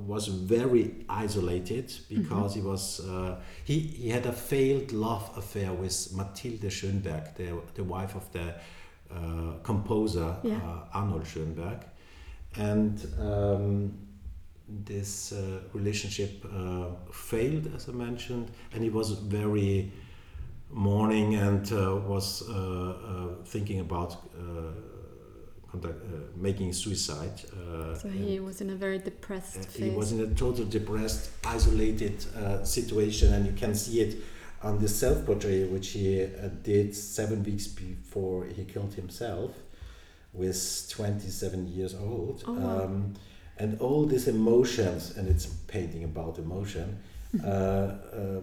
was 0.08 0.28
very 0.28 1.06
isolated 1.24 1.86
because 2.10 2.56
mm 2.56 2.62
-hmm. 2.62 2.62
he 2.62 2.62
was, 2.62 3.02
he, 3.66 3.74
he 4.04 4.12
had 4.12 4.26
a 4.26 4.32
failed 4.32 4.92
love 4.92 5.26
affair 5.36 5.72
with 5.82 6.12
Mathilde 6.16 6.70
Schönberg, 6.70 7.24
the, 7.36 7.48
the 7.74 7.84
wife 7.84 8.18
of 8.18 8.24
the 8.32 8.54
composer 9.64 10.36
yeah. 10.44 10.92
Arnold 10.92 11.26
Schönberg. 11.26 11.80
And 12.56 13.08
um, 13.20 13.94
this 14.86 15.32
uh, 15.32 15.60
relationship 15.74 16.46
uh, 16.46 16.88
failed, 17.12 17.72
as 17.76 17.90
I 17.90 17.92
mentioned, 17.94 18.52
and 18.74 18.84
he 18.84 18.90
was 18.90 19.12
very 19.12 19.92
mourning 20.72 21.36
and 21.36 21.72
uh, 21.72 21.96
was 21.96 22.48
uh, 22.48 22.54
uh, 22.54 23.44
thinking 23.46 23.80
about 23.80 24.14
uh, 24.14 24.72
contact, 25.72 25.96
making 26.36 26.74
suicide. 26.74 27.40
so 27.40 28.10
he 28.10 28.40
was 28.40 28.62
in 28.62 28.70
a 28.72 28.76
very 28.76 29.00
depressed. 29.00 29.72
He 29.72 29.90
was 29.90 30.12
in 30.12 30.20
a 30.20 30.28
total 30.34 30.66
depressed, 30.66 31.30
isolated 31.46 32.26
situation, 32.66 33.34
and 33.34 33.46
you 33.46 33.54
can 33.54 33.76
see 33.76 34.02
it 34.02 34.18
on 34.62 34.80
the 34.80 34.88
self-portrait 34.88 35.70
which 35.72 35.90
he 35.90 36.28
did 36.64 36.96
seven 36.96 37.44
weeks 37.44 37.68
before 37.68 38.46
he 38.46 38.66
killed 38.66 38.94
himself, 38.96 39.52
with 40.34 40.90
27 40.90 41.68
years 41.68 41.96
old. 41.96 42.44
Oh, 42.48 42.54
wow. 42.54 42.84
um, 42.86 43.14
and 43.60 43.80
all 43.82 44.06
these 44.06 44.28
emotions, 44.28 45.18
and 45.18 45.28
it's 45.28 45.46
painting 45.46 46.06
about 46.06 46.40
emotion, 46.40 46.98
mm-hmm. 47.36 47.46
uh, 47.46 48.40
uh, 48.40 48.42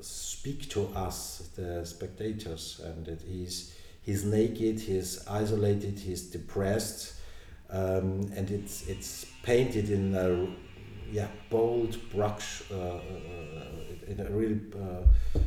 speak 0.00 0.68
to 0.70 0.88
us, 0.96 1.50
the 1.56 1.84
spectators, 1.84 2.80
and 2.82 3.04
that 3.04 3.20
he's 3.20 3.76
he's 4.00 4.24
naked, 4.24 4.80
he's 4.80 5.26
isolated, 5.28 5.98
he's 5.98 6.22
depressed, 6.22 7.16
um, 7.70 8.30
and 8.34 8.50
it's 8.50 8.86
it's 8.88 9.26
painted 9.42 9.90
in 9.90 10.14
a 10.14 10.48
yeah 11.12 11.28
bold 11.50 11.96
brush 12.10 12.62
uh, 12.72 12.74
uh 12.74 13.00
in 14.08 14.20
a 14.20 14.30
really 14.30 14.60
uh, 14.74 15.38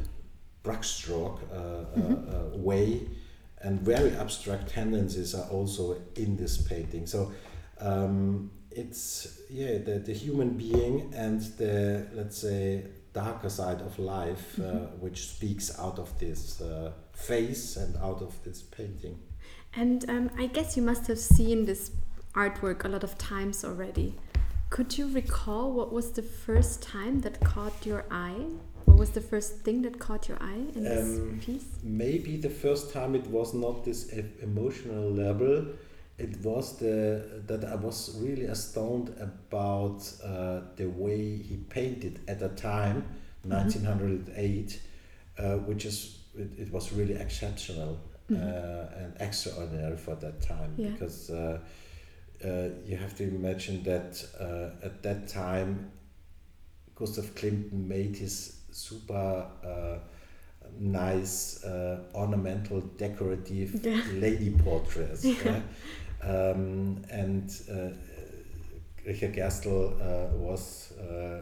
brushstroke 0.64 1.40
uh, 1.52 2.00
mm-hmm. 2.00 2.62
way, 2.62 3.10
and 3.62 3.82
very 3.82 4.12
abstract 4.18 4.70
tendencies 4.70 5.34
are 5.34 5.50
also 5.50 5.98
in 6.16 6.38
this 6.38 6.62
painting. 6.62 7.08
So. 7.08 7.32
Um, 7.82 8.52
it's 8.80 9.42
yeah 9.50 9.78
the, 9.78 10.00
the 10.00 10.14
human 10.14 10.50
being 10.66 11.14
and 11.14 11.42
the 11.58 12.08
let's 12.14 12.38
say 12.38 12.86
darker 13.14 13.50
side 13.50 13.82
of 13.82 13.98
life 14.00 14.46
mm 14.58 14.64
-hmm. 14.64 14.70
uh, 14.70 14.74
mm-hmm. 14.74 15.04
which 15.04 15.20
speaks 15.36 15.68
out 15.80 15.98
of 16.00 16.10
this 16.24 16.62
uh, 16.62 16.92
face 17.30 17.66
and 17.84 17.92
out 18.08 18.22
of 18.28 18.34
this 18.46 18.60
painting 18.78 19.16
and 19.82 20.10
um, 20.14 20.26
i 20.44 20.48
guess 20.56 20.78
you 20.78 20.84
must 20.92 21.08
have 21.08 21.22
seen 21.36 21.66
this 21.66 21.92
artwork 22.44 22.86
a 22.86 22.90
lot 22.96 23.04
of 23.04 23.14
times 23.32 23.64
already 23.64 24.10
could 24.76 24.92
you 24.98 25.06
recall 25.22 25.66
what 25.80 25.90
was 25.92 26.08
the 26.20 26.28
first 26.46 26.76
time 26.96 27.16
that 27.26 27.36
caught 27.54 27.78
your 27.90 28.04
eye 28.28 28.46
what 28.86 28.98
was 29.04 29.10
the 29.10 29.22
first 29.32 29.52
thing 29.66 29.78
that 29.86 29.96
caught 30.06 30.24
your 30.30 30.40
eye 30.54 30.64
in 30.76 30.84
this 30.84 31.10
um, 31.20 31.40
piece 31.46 31.70
maybe 31.84 32.34
the 32.48 32.54
first 32.64 32.94
time 32.98 33.12
it 33.22 33.28
was 33.38 33.54
not 33.54 33.76
this 33.84 34.00
emotional 34.50 35.08
level 35.26 35.54
it 36.20 36.38
was 36.44 36.78
the 36.78 37.42
that 37.48 37.64
I 37.64 37.76
was 37.76 38.18
really 38.20 38.46
astounded 38.46 39.20
about 39.20 40.02
uh, 40.24 40.62
the 40.76 40.88
way 40.88 41.38
he 41.38 41.58
painted 41.70 42.20
at 42.28 42.40
the 42.40 42.50
time, 42.50 43.06
mm-hmm. 43.48 43.52
1908, 43.52 44.82
uh, 45.38 45.56
which 45.60 45.86
is 45.86 46.20
it, 46.38 46.50
it, 46.60 46.72
was 46.72 46.92
really 46.92 47.16
exceptional 47.16 47.98
mm-hmm. 48.30 48.36
uh, 48.36 49.02
and 49.02 49.14
extraordinary 49.20 49.98
for 49.98 50.16
that 50.16 50.42
time 50.42 50.74
yeah. 50.78 50.90
because 50.90 51.30
uh, 51.30 51.60
uh, 52.44 52.70
you 52.86 52.98
have 52.98 53.16
to 53.16 53.24
imagine 53.24 53.82
that 53.84 54.24
uh, 54.40 54.86
at 54.86 55.02
that 55.04 55.28
time 55.28 55.92
Gustav 56.96 57.34
Klimt 57.36 57.72
made 57.72 58.18
his 58.18 58.58
super 58.72 59.48
nice 60.80 61.64
ornamental 62.14 62.82
decorative 62.98 63.86
yeah. 63.86 64.02
lady 64.14 64.52
portraits. 64.52 65.26
Yeah. 65.26 65.62
Um, 66.22 67.04
and 67.10 67.50
uh, 67.72 67.90
Richard 69.06 69.34
Gerstl 69.34 70.00
uh, 70.00 70.36
was 70.36 70.94
uh, 71.00 71.42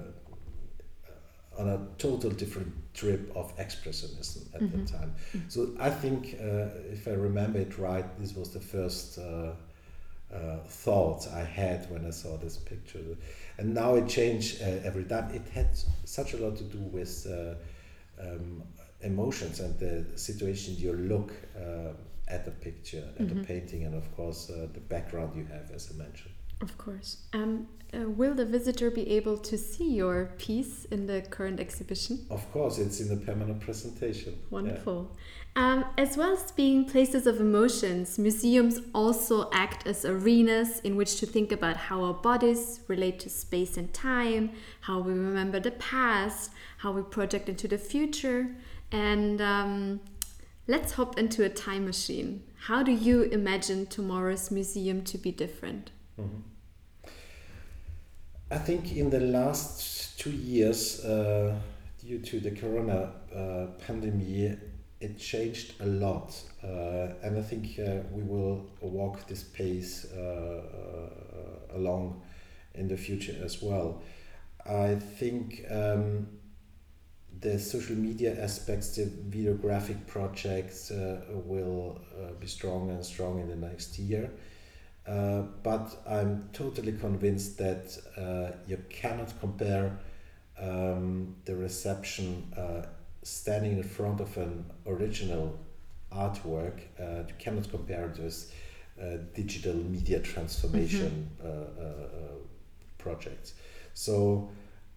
on 1.58 1.70
a 1.70 1.88
total 1.98 2.30
different 2.30 2.72
trip 2.94 3.32
of 3.36 3.56
expressionism 3.58 4.54
at 4.54 4.62
mm 4.62 4.68
-hmm. 4.68 4.72
the 4.72 4.78
mm-hmm. 4.78 4.98
time. 4.98 5.12
Mm 5.34 5.40
-hmm. 5.40 5.50
So 5.50 5.62
I 5.80 5.90
think, 6.02 6.26
uh, 6.26 6.94
if 6.94 7.08
I 7.08 7.16
remember 7.30 7.62
it 7.62 7.78
right, 7.78 8.06
this 8.20 8.34
was 8.34 8.50
the 8.50 8.60
first 8.60 9.18
uh, 9.18 9.26
uh, 9.26 10.60
thought 10.84 11.28
I 11.28 11.44
had 11.62 11.80
when 11.92 12.06
I 12.06 12.12
saw 12.12 12.38
this 12.38 12.58
picture. 12.58 13.18
And 13.58 13.74
now 13.74 13.96
it 13.98 14.10
changed 14.10 14.62
every 14.62 15.06
time. 15.06 15.28
It 15.34 15.50
had 15.54 15.68
such 16.06 16.34
a 16.34 16.38
lot 16.38 16.58
to 16.58 16.64
do 16.64 16.84
with 16.98 17.28
um, 18.20 18.64
emotions 19.02 19.60
and 19.60 19.78
the 19.80 20.18
situation 20.18 20.76
you 20.78 20.94
look 20.94 21.32
at 22.28 22.46
the 22.46 22.52
picture, 22.52 23.04
at 23.16 23.20
mm 23.20 23.28
-hmm. 23.28 23.36
the 23.36 23.48
painting, 23.48 23.86
and 23.86 23.96
of 23.96 24.16
course 24.16 24.54
uh, 24.54 24.58
the 24.74 24.80
background 24.90 25.36
you 25.36 25.46
have, 25.46 25.76
as 25.76 25.92
I 25.92 25.98
mentioned. 25.98 26.36
Of 26.62 26.78
course. 26.78 27.18
Um, 27.34 27.68
uh, 27.94 28.10
will 28.20 28.36
the 28.36 28.46
visitor 28.46 28.92
be 28.92 29.06
able 29.18 29.38
to 29.38 29.58
see 29.58 29.90
your 30.02 30.18
piece 30.38 30.86
in 30.92 31.08
the 31.08 31.22
current 31.36 31.60
exhibition? 31.60 32.16
Of 32.30 32.44
course, 32.52 32.82
it's 32.84 33.00
in 33.00 33.08
the 33.08 33.26
permanent 33.26 33.60
presentation. 33.62 34.34
Wonderful. 34.50 35.00
Yeah. 35.00 35.64
Um, 35.64 35.86
as 35.98 36.18
well 36.18 36.34
as 36.34 36.52
being 36.52 36.86
places 36.86 37.26
of 37.28 37.40
emotions, 37.40 38.20
museums 38.20 38.76
also 38.94 39.50
act 39.52 39.88
as 39.88 40.06
arenas 40.06 40.72
in 40.84 40.96
which 41.00 41.20
to 41.20 41.26
think 41.26 41.52
about 41.52 41.78
how 41.78 41.98
our 42.04 42.14
bodies 42.14 42.82
relate 42.88 43.18
to 43.20 43.30
space 43.30 43.78
and 43.78 43.88
time, 43.94 44.52
how 44.82 45.00
we 45.08 45.14
remember 45.14 45.60
the 45.60 45.76
past, 45.94 46.52
how 46.78 46.92
we 46.92 47.02
project 47.02 47.50
into 47.50 47.68
the 47.68 47.78
future, 47.94 48.42
and 48.92 49.42
um, 49.42 50.00
Let's 50.70 50.92
hop 50.92 51.18
into 51.18 51.46
a 51.46 51.50
time 51.50 51.86
machine. 51.86 52.44
How 52.66 52.84
do 52.84 52.92
you 52.92 53.24
imagine 53.24 53.86
tomorrow's 53.86 54.52
museum 54.52 55.02
to 55.04 55.18
be 55.18 55.32
different? 55.32 55.92
Mm 56.18 56.30
-hmm. 56.30 56.42
I 58.52 58.58
think 58.66 58.92
in 58.92 59.10
the 59.10 59.20
last 59.20 60.20
two 60.20 60.32
years, 60.32 61.06
uh, 61.06 61.56
due 62.08 62.20
to 62.20 62.40
the 62.40 62.52
corona 62.52 63.14
uh, 63.34 63.68
pandemic, 63.88 64.60
it 65.00 65.18
changed 65.18 65.82
a 65.82 65.86
lot. 65.86 66.46
Uh, 66.64 67.26
and 67.26 67.38
I 67.38 67.44
think 67.50 67.66
uh, 67.80 67.86
we 68.16 68.24
will 68.24 68.60
walk 68.82 69.26
this 69.28 69.44
pace 69.44 70.08
uh, 70.14 70.20
uh, 70.20 71.78
along 71.78 72.22
in 72.74 72.88
the 72.88 72.98
future 72.98 73.46
as 73.46 73.62
well. 73.62 74.02
I 74.66 75.00
think 75.20 75.64
um, 75.72 76.28
the 77.42 77.60
social 77.60 77.96
media 77.96 78.42
aspects, 78.42 78.96
the 78.96 79.06
videographic 79.06 80.08
projects 80.08 80.92
uh, 80.92 81.22
will 81.46 82.00
uh, 82.16 82.32
be 82.40 82.48
strong 82.48 82.90
and 82.90 83.06
strong 83.06 83.40
in 83.40 83.48
the 83.48 83.56
next 83.56 84.00
year. 84.00 84.32
Uh, 85.08 85.44
but 85.64 86.02
I'm 86.10 86.50
totally 86.52 86.92
convinced 86.94 87.58
that 87.60 87.98
uh, 88.18 88.56
you 88.68 88.78
cannot 88.90 89.40
compare 89.40 89.98
um, 90.60 91.36
the 91.46 91.56
reception 91.56 92.52
uh, 92.58 92.86
standing 93.24 93.74
in 93.74 93.84
front 93.84 94.20
of 94.20 94.36
an 94.38 94.66
original 94.86 95.58
artwork. 96.12 96.80
Uh, 97.00 97.24
you 97.28 97.34
cannot 97.40 97.70
compare 97.70 98.08
it 98.08 98.20
with 98.20 98.54
digital 99.36 99.76
media 99.76 100.20
transformation 100.20 101.30
mm-hmm. 101.42 102.38
projects. 102.98 103.54
So 103.94 104.50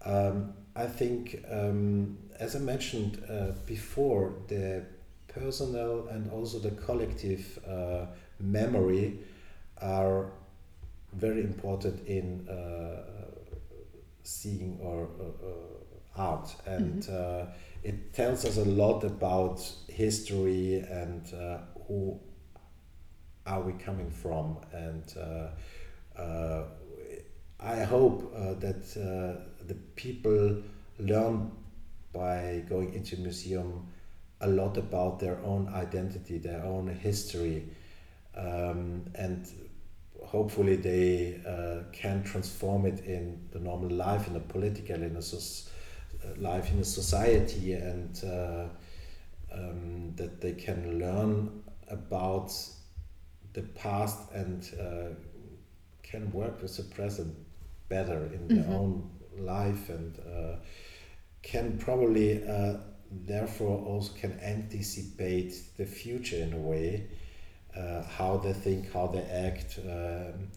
um, 0.03 0.53
I 0.75 0.85
think, 0.85 1.43
um, 1.49 2.17
as 2.39 2.55
I 2.55 2.59
mentioned 2.59 3.23
uh, 3.29 3.51
before, 3.65 4.33
the 4.47 4.85
personal 5.27 6.07
and 6.07 6.31
also 6.31 6.59
the 6.59 6.71
collective 6.71 7.59
uh, 7.67 8.05
memory 8.39 9.19
are 9.81 10.31
very 11.13 11.41
important 11.41 12.05
in 12.07 12.47
uh, 12.47 13.03
seeing 14.23 14.77
or 14.81 15.09
uh, 15.19 16.21
art, 16.21 16.55
and 16.65 17.03
mm-hmm. 17.03 17.43
Uh, 17.43 17.53
it 17.83 18.13
tells 18.13 18.45
us 18.45 18.57
a 18.57 18.65
lot 18.65 19.03
about 19.03 19.59
history 19.87 20.85
and 20.89 21.33
uh, 21.33 21.57
who 21.87 22.19
are 23.47 23.61
we 23.61 23.73
coming 23.73 24.11
from, 24.11 24.57
and 24.71 25.03
I 27.59 27.83
hope 27.83 28.33
that 28.59 29.50
the 29.67 29.75
people 29.95 30.61
learn 30.99 31.51
by 32.13 32.63
going 32.67 32.93
into 32.93 33.17
museum 33.17 33.87
a 34.41 34.47
lot 34.47 34.77
about 34.77 35.19
their 35.19 35.39
own 35.43 35.71
identity, 35.73 36.37
their 36.37 36.63
own 36.63 36.87
history, 36.87 37.67
um, 38.35 39.05
and 39.15 39.47
hopefully 40.25 40.75
they 40.75 41.39
uh, 41.47 41.83
can 41.91 42.23
transform 42.23 42.85
it 42.85 43.01
in 43.05 43.47
the 43.51 43.59
normal 43.59 43.89
life, 43.89 44.27
in 44.27 44.33
the 44.33 44.39
political, 44.39 44.95
in 44.95 45.15
a 45.15 45.21
so 45.21 45.37
uh, 46.23 46.39
life 46.39 46.71
in 46.71 46.79
a 46.79 46.83
society, 46.83 47.73
and 47.73 48.23
uh, 48.25 48.65
um, 49.53 50.13
that 50.15 50.41
they 50.41 50.53
can 50.53 50.99
learn 50.99 51.63
about 51.89 52.53
the 53.53 53.61
past 53.61 54.31
and 54.31 54.71
uh, 54.79 55.13
can 56.03 56.31
work 56.31 56.61
with 56.61 56.75
the 56.77 56.83
present 56.83 57.35
better 57.89 58.29
in 58.33 58.47
their 58.47 58.57
mm 58.57 58.69
-hmm. 58.69 58.79
own 58.79 59.20
life 59.37 59.89
and 59.89 60.19
uh, 60.19 60.55
can 61.41 61.77
probably 61.77 62.47
uh, 62.47 62.77
therefore 63.25 63.77
also 63.85 64.13
can 64.13 64.39
anticipate 64.41 65.53
the 65.77 65.85
future 65.85 66.37
in 66.37 66.53
a 66.53 66.57
way 66.57 67.07
uh, 67.75 68.03
how 68.03 68.37
they 68.37 68.53
think 68.53 68.91
how 68.91 69.07
they 69.07 69.21
act. 69.21 69.79
Um, 69.79 70.49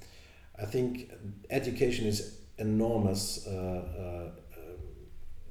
i 0.56 0.64
think 0.64 1.10
education 1.50 2.06
is 2.06 2.38
enormous 2.58 3.46
uh, 3.46 3.50
uh, 3.50 4.30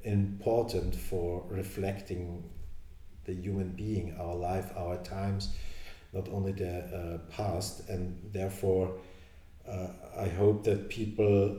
important 0.02 0.94
for 0.94 1.44
reflecting 1.48 2.42
the 3.24 3.34
human 3.34 3.70
being 3.70 4.14
our 4.18 4.34
life 4.34 4.72
our 4.76 4.96
times 4.98 5.54
not 6.12 6.28
only 6.28 6.52
the 6.52 6.78
uh, 6.78 7.18
past. 7.30 7.88
And 7.88 8.18
therefore 8.32 8.98
i 10.16 10.28
hope 10.28 10.64
that 10.64 10.88
people 10.88 11.56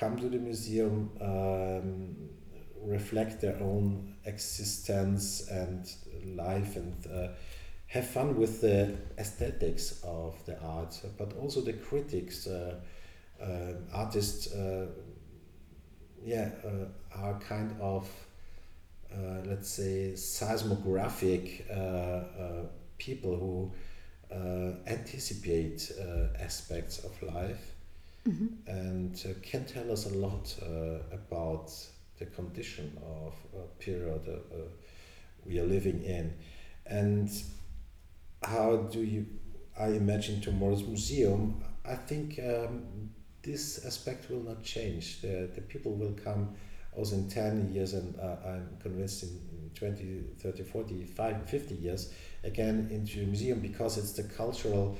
come 0.00 0.16
to 0.16 0.30
the 0.30 0.38
museum, 0.38 1.10
um, 1.20 2.16
reflect 2.82 3.42
their 3.42 3.56
own 3.60 4.14
existence 4.24 5.46
and 5.50 5.92
life, 6.34 6.76
and 6.76 7.06
uh, 7.06 7.28
have 7.86 8.06
fun 8.06 8.34
with 8.34 8.62
the 8.62 8.96
aesthetics 9.18 10.00
of 10.02 10.34
the 10.46 10.58
art, 10.62 10.98
but 11.18 11.34
also 11.36 11.60
the 11.60 11.74
critics, 11.74 12.46
uh, 12.46 12.76
uh, 13.42 13.72
artists. 13.92 14.52
Uh, 14.52 14.86
yeah, 16.22 16.50
uh, 16.64 17.18
are 17.18 17.38
kind 17.40 17.74
of 17.80 18.08
uh, 19.10 19.40
let's 19.46 19.68
say 19.70 20.14
seismographic 20.14 21.66
people 22.98 23.36
who 23.36 23.72
anticipate 24.86 25.90
aspects 26.38 26.98
of 26.98 27.22
life 27.22 27.69
mm-hmm. 28.28 28.46
and 28.66 29.14
uh, 29.26 29.32
can 29.42 29.64
tell 29.64 29.90
us 29.90 30.06
a 30.06 30.14
lot 30.14 30.54
uh, 30.62 31.14
about 31.14 31.72
the 32.18 32.26
condition 32.26 32.96
of 33.02 33.34
a 33.58 33.66
period 33.82 34.22
uh, 34.28 34.56
we 35.46 35.58
are 35.58 35.64
living 35.66 36.02
in. 36.02 36.34
And 36.86 37.30
how 38.42 38.76
do 38.76 39.00
you, 39.00 39.26
I 39.78 39.88
imagine 39.88 40.40
tomorrow's 40.40 40.82
museum, 40.82 41.62
I 41.84 41.94
think 41.94 42.38
um, 42.38 43.10
this 43.42 43.84
aspect 43.86 44.30
will 44.30 44.42
not 44.42 44.62
change. 44.62 45.22
The, 45.22 45.50
the 45.54 45.62
people 45.62 45.92
will 45.92 46.12
come 46.12 46.54
also 46.96 47.16
in 47.16 47.28
10 47.28 47.72
years, 47.72 47.94
and 47.94 48.18
uh, 48.18 48.36
I'm 48.44 48.68
convinced 48.82 49.22
in 49.22 49.70
20, 49.74 50.24
30, 50.38 50.62
40, 50.64 51.04
50 51.46 51.74
years 51.76 52.12
again 52.44 52.88
into 52.90 53.20
a 53.20 53.26
museum 53.26 53.60
because 53.60 53.96
it's 53.96 54.12
the 54.12 54.24
cultural, 54.24 54.98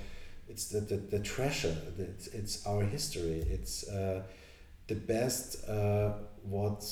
it's 0.50 0.66
the, 0.66 0.80
the, 0.80 0.96
the 0.96 1.20
treasure, 1.20 1.76
it's, 1.96 2.26
it's 2.28 2.66
our 2.66 2.82
history, 2.82 3.44
it's 3.48 3.88
uh, 3.88 4.22
the 4.88 4.96
best 4.96 5.68
uh, 5.68 6.12
what 6.42 6.84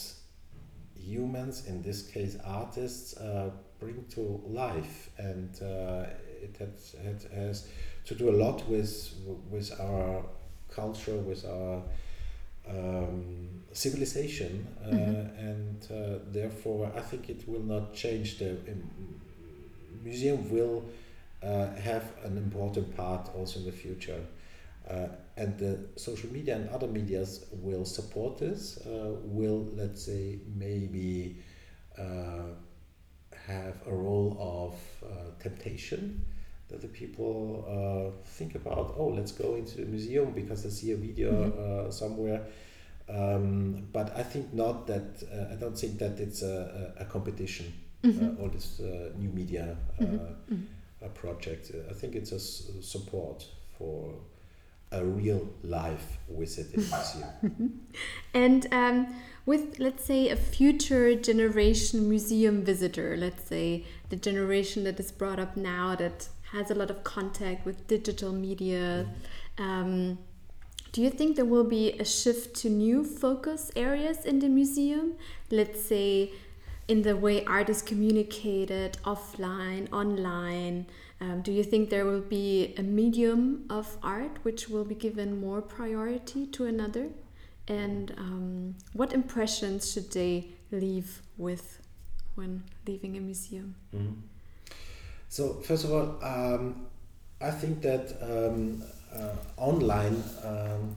humans, 0.95 1.67
in 1.67 1.83
this 1.83 2.03
case 2.03 2.37
artists, 2.45 3.17
uh, 3.17 3.51
bring 3.81 4.05
to 4.11 4.41
life. 4.47 5.11
And 5.19 5.51
uh, 5.61 6.07
it 6.41 6.57
has, 6.59 6.95
it 7.05 7.33
has 7.35 7.69
to 8.05 8.15
do 8.15 8.31
a 8.31 8.37
lot 8.45 8.69
with, 8.69 9.13
with 9.51 9.73
our 9.81 10.25
culture, 10.71 11.17
with 11.17 11.45
our 11.45 11.83
um, 12.69 13.49
civilization, 13.73 14.67
uh, 14.85 14.89
mm-hmm. 14.89 15.49
and 15.49 15.87
uh, 15.91 16.19
therefore 16.31 16.93
I 16.95 17.01
think 17.01 17.29
it 17.29 17.49
will 17.49 17.63
not 17.63 17.95
change. 17.95 18.39
The 18.39 18.51
um, 18.51 19.21
museum 20.05 20.51
will 20.51 20.85
uh, 21.43 21.75
have 21.77 22.13
an 22.25 22.37
important 22.37 22.97
part 22.97 23.31
also 23.35 23.61
in 23.61 23.67
the 23.67 23.73
future. 23.73 24.21
Uh, 24.89 25.09
and 25.37 25.59
the 25.59 25.79
social 25.97 26.33
media 26.33 26.57
and 26.57 26.69
other 26.71 26.87
medias 26.87 27.45
will 27.53 27.85
support 27.85 28.39
this, 28.39 28.79
uh, 28.87 29.13
will, 29.23 29.69
let's 29.75 30.03
say, 30.03 30.39
maybe 30.57 31.37
uh, 31.99 32.55
have 33.47 33.77
a 33.87 33.93
role 33.93 34.37
of 34.41 34.75
temptation 35.41 36.25
that 36.69 36.83
the 36.83 36.89
people 36.89 37.65
uh, 37.67 38.23
think 38.25 38.55
about 38.55 38.95
oh 38.99 39.09
let's 39.09 39.33
go 39.33 39.57
into 39.57 39.79
the 39.79 39.87
museum 39.87 40.33
because 40.33 40.67
I 40.67 40.69
see 40.69 40.93
a 40.93 40.97
video 40.97 41.33
mm-hmm. 41.33 41.89
uh, 41.89 41.91
somewhere 41.91 42.43
um, 43.09 43.89
but 43.93 44.15
I 44.17 44.23
think 44.23 44.53
not 44.53 44.87
that 44.87 45.23
uh, 45.33 45.53
I 45.53 45.57
don't 45.57 45.79
think 45.79 45.99
that 45.99 46.21
it's 46.21 46.43
a, 46.43 46.93
a, 46.99 47.05
competition 47.07 47.73
mm-hmm. 48.05 48.41
all 48.41 48.49
this 48.49 48.81
uh, 48.81 49.11
new 49.17 49.31
media 49.31 49.77
uh, 49.99 50.05
mm-hmm. 50.05 50.55
Mm-hmm. 51.03 51.15
project 51.15 51.71
I 51.91 51.93
think 51.95 52.15
it's 52.15 52.33
a 52.33 52.37
s- 52.37 52.71
support 52.81 53.47
for 53.79 54.15
a 54.91 55.05
real 55.05 55.47
life 55.63 56.19
visit 56.31 56.73
in 56.73 56.81
museum 56.81 57.81
and 58.35 58.67
um, 58.73 59.15
with 59.45 59.79
let's 59.79 60.05
say 60.05 60.31
a 60.31 60.37
future 60.37 61.15
generation 61.15 62.09
museum 62.09 62.63
visitor 62.63 63.17
let's 63.19 63.45
say 63.45 63.85
the 64.09 64.17
generation 64.17 64.85
that 64.85 64.99
is 64.99 65.13
brought 65.13 65.39
up 65.39 65.57
now 65.57 65.95
that 65.95 66.29
has 66.53 66.71
a 66.71 66.75
lot 66.75 66.91
of 66.91 67.05
contact 67.05 67.65
with 67.67 67.87
digital 67.87 68.33
media. 68.33 69.07
Um, 69.59 70.19
do 70.93 71.03
you 71.03 71.11
think 71.11 71.37
there 71.37 71.45
will 71.45 71.65
be 71.65 71.93
a 71.93 72.05
shift 72.05 72.57
to 72.63 72.71
new 72.71 73.05
focus 73.05 73.71
areas 73.77 74.25
in 74.25 74.39
the 74.39 74.49
museum? 74.49 75.15
Let's 75.51 75.85
say 75.85 76.33
in 76.89 77.03
the 77.03 77.17
way 77.17 77.45
art 77.45 77.69
is 77.69 77.83
communicated 77.83 78.97
offline, 79.05 79.93
online. 79.93 80.87
Um, 81.21 81.43
do 81.43 81.53
you 81.53 81.63
think 81.63 81.91
there 81.91 82.07
will 82.07 82.23
be 82.23 82.75
a 82.79 82.83
medium 82.83 83.67
of 83.69 83.97
art 84.03 84.39
which 84.43 84.69
will 84.69 84.85
be 84.85 84.95
given 84.95 85.39
more 85.39 85.61
priority 85.61 86.47
to 86.47 86.65
another? 86.65 87.09
And 87.69 88.15
um, 88.17 88.75
what 88.95 89.13
impressions 89.13 89.93
should 89.93 90.11
they 90.13 90.49
leave 90.73 91.21
with 91.37 91.81
when 92.35 92.65
leaving 92.87 93.17
a 93.17 93.21
museum? 93.21 93.75
Mm 93.93 94.01
-hmm. 94.01 94.15
So 95.29 95.61
first 95.63 95.85
of 95.85 95.91
all, 95.91 96.09
um, 96.23 96.87
I 97.41 97.51
think 97.51 97.83
that 97.83 98.17
um, 98.23 98.83
uh, 99.15 99.37
online 99.57 100.17
um, 100.45 100.97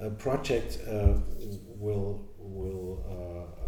a 0.00 0.10
project 0.10 0.78
uh, 0.86 1.14
will 1.80 2.20
will 2.38 2.98
uh, 3.08 3.63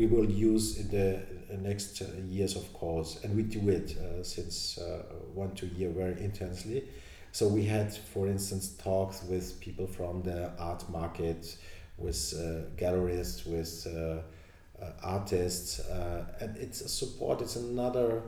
we 0.00 0.06
will 0.06 0.30
use 0.30 0.78
in 0.78 0.88
the 0.88 1.20
next 1.58 2.00
years, 2.30 2.56
of 2.56 2.72
course, 2.72 3.22
and 3.22 3.36
we 3.36 3.42
do 3.42 3.68
it 3.68 3.98
uh, 3.98 4.22
since 4.22 4.78
uh, 4.78 5.02
one 5.34 5.54
two 5.54 5.66
year 5.66 5.90
very 5.90 6.18
intensely. 6.24 6.88
So 7.32 7.46
we 7.46 7.64
had, 7.64 7.94
for 7.94 8.26
instance, 8.26 8.70
talks 8.82 9.22
with 9.24 9.60
people 9.60 9.86
from 9.86 10.22
the 10.22 10.52
art 10.58 10.88
market, 10.88 11.54
with 11.98 12.20
uh, 12.32 12.70
galleries, 12.78 13.44
with 13.44 13.86
artists, 15.02 15.80
and 16.40 16.56
it's 16.56 16.80
a 16.80 16.88
support. 16.88 17.42
It's 17.42 17.56
another 17.56 18.22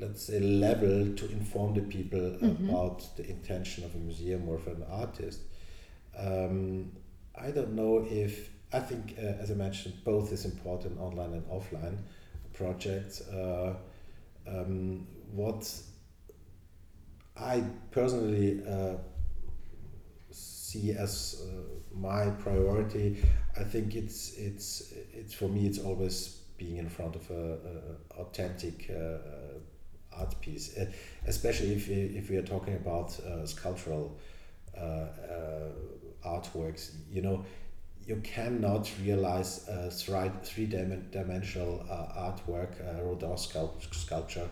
let's 0.00 0.22
say 0.22 0.40
level 0.40 1.14
to 1.14 1.30
inform 1.30 1.74
the 1.74 1.82
people 1.82 2.18
mm-hmm. 2.18 2.70
about 2.70 3.04
the 3.18 3.28
intention 3.28 3.84
of 3.84 3.94
a 3.94 3.98
museum 3.98 4.48
or 4.48 4.54
of 4.54 4.66
an 4.66 4.82
artist 4.90 5.40
um, 6.18 6.90
i 7.38 7.50
don't 7.50 7.74
know 7.74 8.06
if 8.10 8.48
i 8.72 8.80
think 8.80 9.14
uh, 9.18 9.42
as 9.42 9.50
i 9.50 9.54
mentioned 9.54 9.94
both 10.04 10.32
is 10.32 10.44
important 10.44 10.98
online 10.98 11.32
and 11.32 11.44
offline 11.46 11.96
projects 12.52 13.20
uh, 13.28 13.74
um, 14.48 15.06
what 15.32 15.72
i 17.36 17.62
personally 17.90 18.62
uh, 18.68 18.94
see 20.30 20.92
as 20.92 21.42
uh, 21.46 21.98
my 21.98 22.30
priority 22.30 23.22
i 23.58 23.62
think 23.64 23.94
it's 23.94 24.34
it's 24.36 24.92
it's 25.12 25.34
for 25.34 25.48
me 25.48 25.66
it's 25.66 25.78
always 25.78 26.38
being 26.56 26.76
in 26.76 26.88
front 26.88 27.16
of 27.16 27.30
a, 27.30 27.54
a 27.54 28.20
authentic 28.20 28.90
uh, 28.90 29.18
art 30.16 30.40
piece, 30.40 30.76
uh, 30.76 30.86
especially 31.26 31.72
if, 31.74 31.88
if 31.88 32.30
we 32.30 32.36
are 32.36 32.42
talking 32.42 32.74
about 32.74 33.18
uh, 33.20 33.46
sculptural 33.46 34.16
uh, 34.76 35.06
artworks. 36.24 36.92
You 37.10 37.22
know, 37.22 37.44
you 38.06 38.16
cannot 38.24 38.90
realize 39.02 39.68
a 39.68 39.90
three 39.90 40.66
dimensional 40.66 41.84
artwork, 42.16 42.80
a 42.80 43.04
Rodin 43.04 43.36
sculpture. 43.36 44.48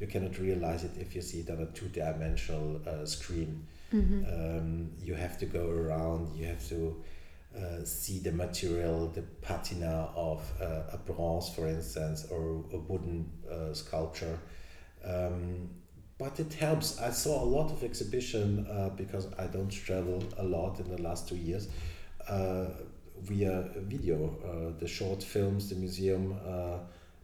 You 0.00 0.06
cannot 0.06 0.38
realize 0.38 0.84
it 0.84 0.92
if 0.98 1.14
you 1.14 1.22
see 1.22 1.40
it 1.40 1.50
on 1.50 1.60
a 1.60 1.66
two 1.66 1.88
dimensional 1.88 2.80
screen. 3.06 3.66
Mm-hmm. 3.92 4.24
Um, 4.24 4.90
you 5.00 5.14
have 5.14 5.38
to 5.38 5.46
go 5.46 5.68
around, 5.68 6.34
you 6.36 6.46
have 6.46 6.68
to 6.68 6.96
uh, 7.56 7.84
see 7.84 8.18
the 8.18 8.32
material, 8.32 9.08
the 9.08 9.22
patina 9.22 10.10
of 10.16 10.42
uh, 10.60 10.82
a 10.92 10.98
bronze, 10.98 11.48
for 11.50 11.68
instance, 11.68 12.26
or 12.30 12.64
a 12.72 12.78
wooden 12.78 13.30
uh, 13.48 13.72
sculpture. 13.72 14.38
Um, 15.04 15.70
but 16.18 16.40
it 16.40 16.54
helps. 16.54 17.00
I 17.00 17.10
saw 17.10 17.42
a 17.42 17.46
lot 17.46 17.70
of 17.70 17.84
exhibition 17.84 18.66
uh, 18.66 18.90
because 18.96 19.28
I 19.38 19.46
don't 19.46 19.68
travel 19.68 20.22
a 20.38 20.44
lot 20.44 20.80
in 20.80 20.90
the 20.90 21.00
last 21.00 21.28
two 21.28 21.36
years 21.36 21.68
uh, 22.28 22.66
via 23.24 23.68
video. 23.76 24.36
Uh, 24.44 24.78
the 24.78 24.88
short 24.88 25.22
films 25.22 25.68
the 25.68 25.76
museum 25.76 26.38
uh, 26.46 26.78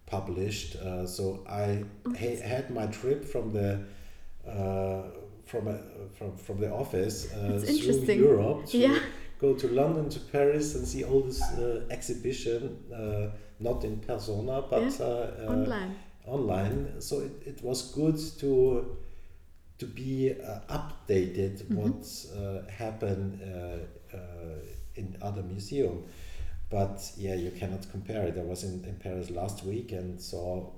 published. 0.06 0.76
Uh, 0.76 1.06
so 1.06 1.44
I 1.48 1.84
ha- 2.18 2.42
had 2.42 2.70
my 2.70 2.86
trip 2.86 3.24
from 3.24 3.52
the 3.52 3.80
uh, 4.48 5.02
from 5.44 5.68
a, 5.68 5.78
from 6.16 6.36
from 6.36 6.60
the 6.60 6.72
office 6.72 7.26
through 7.26 8.14
Europe 8.14 8.66
to 8.66 8.78
yeah. 8.78 8.98
go 9.38 9.54
to 9.54 9.68
London 9.68 10.08
to 10.08 10.20
Paris 10.20 10.74
and 10.74 10.86
see 10.86 11.04
all 11.04 11.22
this 11.22 11.42
exhibition, 11.90 12.60
not 13.58 13.84
in 13.84 13.98
persona 13.98 14.62
but 14.70 14.82
yeah. 14.82 15.48
online 15.48 15.96
online. 16.26 17.00
So 17.00 17.20
it, 17.20 17.42
it 17.46 17.62
was 17.62 17.92
good 17.92 18.18
to 18.40 18.96
to 19.78 19.86
be 19.86 20.30
uh, 20.32 20.60
updated 20.68 21.64
mm-hmm. 21.64 21.76
what 21.76 22.04
uh, 22.36 22.70
happened 22.70 23.40
uh, 23.42 24.16
uh, 24.16 24.20
in 25.00 25.16
other 25.20 25.42
museum. 25.42 26.04
But 26.70 27.10
yeah, 27.16 27.34
you 27.34 27.50
cannot 27.50 27.90
compare 27.90 28.24
it. 28.26 28.38
I 28.38 28.42
was 28.42 28.62
in, 28.62 28.84
in 28.84 28.96
Paris 28.96 29.30
last 29.30 29.64
week 29.64 29.92
and 29.92 30.20
saw, 30.20 30.70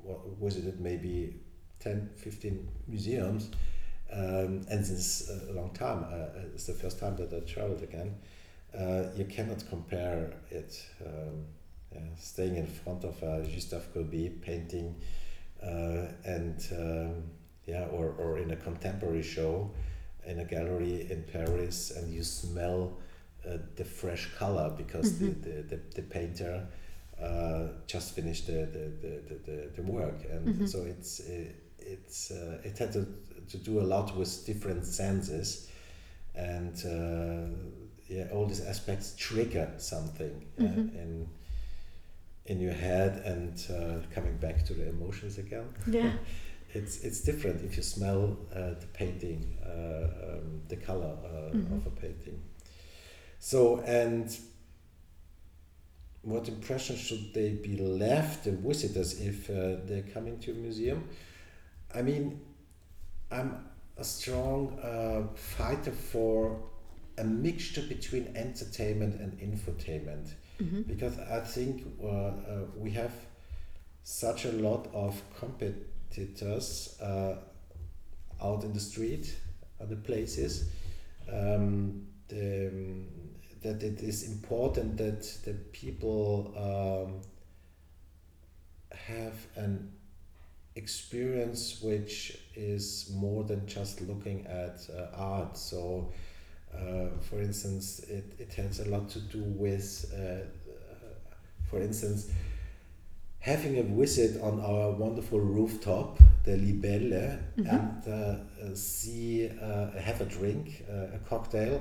well, 0.00 0.22
visited 0.40 0.80
maybe 0.80 1.34
10, 1.80 2.10
15 2.16 2.68
museums. 2.86 3.50
Um, 4.12 4.64
and 4.70 4.86
since 4.86 5.28
a 5.50 5.52
long 5.52 5.70
time, 5.74 6.04
uh, 6.04 6.40
it's 6.54 6.66
the 6.66 6.72
first 6.72 6.98
time 7.00 7.16
that 7.16 7.32
I 7.32 7.40
traveled 7.40 7.82
again. 7.82 8.14
Uh, 8.78 9.10
you 9.16 9.24
cannot 9.24 9.68
compare 9.68 10.32
it. 10.50 10.86
Um, 11.04 11.46
yeah, 11.92 12.00
staying 12.18 12.56
in 12.56 12.66
front 12.66 13.04
of 13.04 13.20
a 13.22 13.42
Gustave 13.42 13.86
Courbet 13.94 14.42
painting 14.42 14.94
uh, 15.62 16.12
and 16.24 16.66
um, 16.72 17.24
yeah, 17.66 17.86
or, 17.86 18.14
or 18.18 18.38
in 18.38 18.50
a 18.50 18.56
contemporary 18.56 19.22
show 19.22 19.70
in 20.26 20.40
a 20.40 20.44
gallery 20.44 21.10
in 21.10 21.24
Paris 21.32 21.90
and 21.96 22.12
you 22.12 22.22
smell 22.22 22.98
uh, 23.46 23.58
the 23.76 23.84
fresh 23.84 24.28
color 24.36 24.72
because 24.76 25.12
mm-hmm. 25.12 25.40
the, 25.42 25.50
the, 25.50 25.62
the, 25.62 25.80
the, 25.96 26.02
painter 26.02 26.66
uh, 27.22 27.68
just 27.86 28.14
finished 28.14 28.46
the, 28.46 28.66
the, 28.66 28.92
the, 29.02 29.38
the, 29.46 29.70
the 29.76 29.82
work 29.82 30.24
and 30.30 30.48
mm-hmm. 30.48 30.66
so 30.66 30.82
it's 30.82 31.20
it, 31.20 31.56
it's 31.78 32.30
uh, 32.30 32.58
it 32.64 32.76
had 32.78 32.92
to, 32.92 33.06
to 33.48 33.56
do 33.58 33.80
a 33.80 33.86
lot 33.94 34.16
with 34.16 34.44
different 34.46 34.84
senses 34.84 35.70
and 36.34 36.74
uh, 36.86 37.54
yeah 38.08 38.26
all 38.32 38.46
these 38.46 38.64
aspects 38.64 39.14
trigger 39.16 39.70
something 39.78 40.44
uh, 40.58 40.62
mm-hmm. 40.62 40.98
and 40.98 41.28
in 42.48 42.60
your 42.60 42.72
head 42.72 43.22
and 43.24 43.54
uh, 43.70 44.04
coming 44.14 44.36
back 44.38 44.64
to 44.64 44.74
the 44.74 44.88
emotions 44.88 45.38
again. 45.38 45.68
Yeah. 45.86 46.12
it's 46.74 47.00
it's 47.00 47.20
different 47.20 47.64
if 47.64 47.76
you 47.76 47.82
smell 47.82 48.36
uh, 48.54 48.74
the 48.82 48.88
painting, 48.92 49.56
uh, 49.64 50.08
um, 50.26 50.62
the 50.68 50.76
color 50.76 51.16
uh, 51.24 51.54
mm-hmm. 51.54 51.74
of 51.74 51.86
a 51.86 51.90
painting. 51.90 52.42
So 53.38 53.80
and 53.80 54.36
what 56.22 56.48
impression 56.48 56.96
should 56.96 57.32
they 57.32 57.50
be 57.50 57.76
left 57.76 58.44
the 58.44 58.52
visitors 58.52 59.20
if 59.20 59.48
uh, 59.48 59.76
they're 59.84 60.04
coming 60.14 60.38
to 60.40 60.50
a 60.52 60.54
museum? 60.54 61.08
I 61.94 62.02
mean, 62.02 62.40
I'm 63.30 63.64
a 63.96 64.04
strong 64.04 64.78
uh, 64.80 65.34
fighter 65.34 65.90
for 65.90 66.60
a 67.16 67.24
mixture 67.24 67.82
between 67.82 68.36
entertainment 68.36 69.20
and 69.20 69.32
infotainment 69.40 70.32
mm-hmm. 70.60 70.82
because 70.82 71.18
I 71.18 71.40
think 71.40 71.84
uh, 72.02 72.06
uh, 72.06 72.32
we 72.76 72.90
have 72.92 73.12
such 74.04 74.44
a 74.44 74.52
lot 74.52 74.88
of 74.94 75.20
competitors 75.38 76.96
uh, 77.02 77.36
out 78.42 78.64
in 78.64 78.72
the 78.72 78.80
street, 78.80 79.36
other 79.80 79.96
places. 79.96 80.70
Um, 81.30 82.06
the, 82.28 82.68
um, 82.68 83.06
that 83.62 83.82
it 83.82 84.00
is 84.00 84.28
important 84.28 84.96
that 84.98 85.22
the 85.44 85.54
people 85.72 86.52
um, 86.56 87.20
have 88.92 89.34
an 89.56 89.90
experience 90.76 91.80
which 91.82 92.38
is 92.54 93.10
more 93.14 93.42
than 93.44 93.66
just 93.66 94.00
looking 94.02 94.46
at 94.46 94.80
uh, 94.96 95.16
art. 95.16 95.56
So, 95.56 96.12
uh, 96.72 97.08
for 97.20 97.40
instance, 97.40 98.00
it, 98.00 98.24
it 98.38 98.54
has 98.54 98.80
a 98.80 98.88
lot 98.88 99.08
to 99.10 99.20
do 99.20 99.42
with, 99.42 100.12
uh, 100.14 100.20
uh 100.20 100.44
for 101.68 101.80
instance, 101.80 102.30
having 103.40 103.78
a 103.78 103.82
visit 103.82 104.40
on 104.40 104.60
our 104.60 104.90
wonderful 104.92 105.40
rooftop, 105.40 106.18
the 106.44 106.52
Libelle, 106.52 107.38
mm-hmm. 107.56 107.66
and 107.66 108.08
uh, 108.08 108.74
see, 108.74 109.48
uh, 109.48 109.90
have 109.98 110.20
a 110.20 110.26
drink, 110.26 110.84
a 110.88 111.18
cocktail 111.28 111.80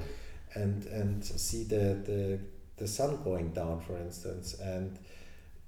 and 0.54 0.86
and 0.86 1.24
see 1.24 1.64
the 1.64 1.98
the, 2.06 2.40
the 2.78 2.88
sun 2.88 3.22
going 3.24 3.50
down, 3.54 3.82
for 3.82 3.98
instance, 3.98 4.56
and 4.60 4.98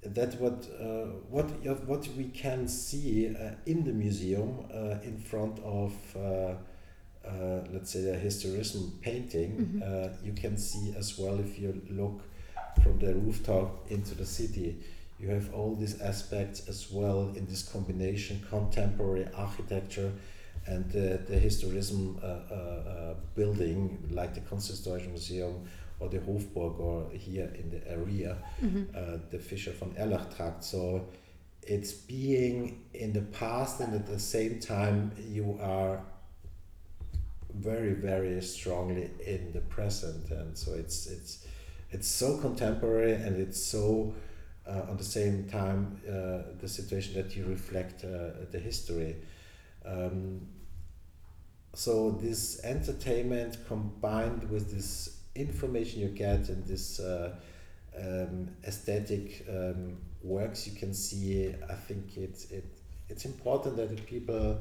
that 0.02 0.34
what 0.40 0.66
uh, 0.80 1.06
what 1.28 1.46
what 1.86 2.08
we 2.16 2.24
can 2.24 2.66
see 2.66 3.34
uh, 3.36 3.50
in 3.66 3.84
the 3.84 3.92
museum 3.92 4.64
uh, 4.72 4.96
in 5.02 5.18
front 5.18 5.58
of 5.60 5.92
uh, 6.16 6.54
uh, 7.28 7.60
let's 7.70 7.90
say 7.90 8.08
a 8.10 8.16
historism 8.16 8.90
painting 9.02 9.50
mm 9.58 9.82
-hmm. 9.82 10.26
you 10.26 10.32
can 10.34 10.56
see 10.56 10.94
as 10.98 11.18
well 11.18 11.38
if 11.40 11.58
you 11.58 11.72
look 11.90 12.22
from 12.82 12.98
the 12.98 13.12
rooftop 13.12 13.90
into 13.90 14.14
the 14.14 14.26
city 14.26 14.76
you 15.20 15.28
have 15.30 15.46
all 15.52 15.76
these 15.76 16.04
aspects 16.04 16.68
as 16.68 16.90
well 16.92 17.36
in 17.36 17.46
this 17.46 17.62
combination 17.72 18.40
contemporary 18.50 19.26
architecture 19.34 20.10
and 20.70 20.88
the, 20.92 21.20
the 21.28 21.36
historism 21.36 22.22
uh, 22.22 22.26
uh, 22.26 22.54
uh, 22.54 23.14
building 23.34 23.98
like 24.10 24.34
the 24.34 24.40
Kunsthistorische 24.40 25.08
Museum 25.08 25.68
or 25.98 26.08
the 26.08 26.18
Hofburg 26.18 26.78
or 26.78 27.10
here 27.12 27.52
in 27.58 27.70
the 27.70 27.90
area, 27.90 28.38
mm-hmm. 28.62 28.84
uh, 28.94 29.18
the 29.30 29.38
Fischer 29.38 29.72
von 29.72 29.92
Erlach 29.98 30.34
tract. 30.36 30.62
So 30.62 31.08
it's 31.62 31.92
being 31.92 32.84
in 32.94 33.12
the 33.12 33.22
past 33.22 33.80
and 33.80 33.94
at 33.94 34.06
the 34.06 34.18
same 34.18 34.60
time 34.60 35.10
you 35.18 35.58
are 35.60 36.00
very 37.52 37.94
very 37.94 38.40
strongly 38.40 39.10
in 39.26 39.50
the 39.52 39.60
present 39.62 40.30
and 40.30 40.56
so 40.56 40.72
it's 40.72 41.08
it's 41.08 41.46
it's 41.90 42.06
so 42.06 42.38
contemporary 42.38 43.14
and 43.14 43.36
it's 43.36 43.60
so 43.60 44.14
uh, 44.68 44.82
at 44.88 44.98
the 44.98 45.04
same 45.04 45.48
time 45.48 46.00
uh, 46.08 46.56
the 46.60 46.68
situation 46.68 47.12
that 47.14 47.34
you 47.34 47.44
reflect 47.44 48.04
uh, 48.04 48.30
the 48.52 48.58
history 48.58 49.16
um, 49.84 50.40
so 51.74 52.10
this 52.12 52.60
entertainment 52.64 53.56
combined 53.66 54.48
with 54.50 54.72
this 54.74 55.20
information 55.34 56.00
you 56.00 56.08
get 56.08 56.48
and 56.48 56.66
this 56.66 57.00
uh, 57.00 57.34
um, 57.98 58.48
aesthetic 58.66 59.46
um, 59.48 59.96
works 60.22 60.66
you 60.66 60.76
can 60.76 60.92
see 60.92 61.54
i 61.68 61.74
think 61.74 62.16
it's 62.16 62.50
it, 62.50 62.64
it's 63.08 63.24
important 63.24 63.76
that 63.76 63.94
the 63.94 64.02
people 64.02 64.58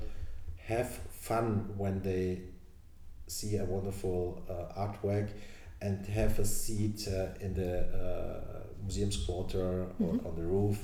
have 0.58 0.90
fun 1.10 1.74
when 1.78 2.02
they 2.02 2.42
see 3.28 3.58
a 3.58 3.66
wonderful 3.66 4.42
uh, 4.50 4.80
artwork 4.80 5.30
and 5.82 6.06
have 6.08 6.38
a 6.40 6.46
seat 6.46 7.08
uh, 7.08 7.28
in 7.40 7.54
the 7.54 7.80
uh, 7.80 8.64
museum's 8.82 9.18
quarter 9.18 9.86
mm-hmm. 10.02 10.04
or 10.04 10.30
on 10.30 10.36
the 10.36 10.44
roof 10.44 10.84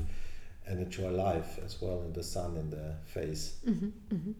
and 0.68 0.80
enjoy 0.80 1.10
life 1.10 1.60
as 1.64 1.82
well 1.82 2.02
in 2.04 2.14
the 2.14 2.24
sun 2.24 2.58
in 2.58 2.70
the 2.70 2.96
face 3.06 3.58
mm-hmm. 3.68 3.90
Mm-hmm. 4.14 4.32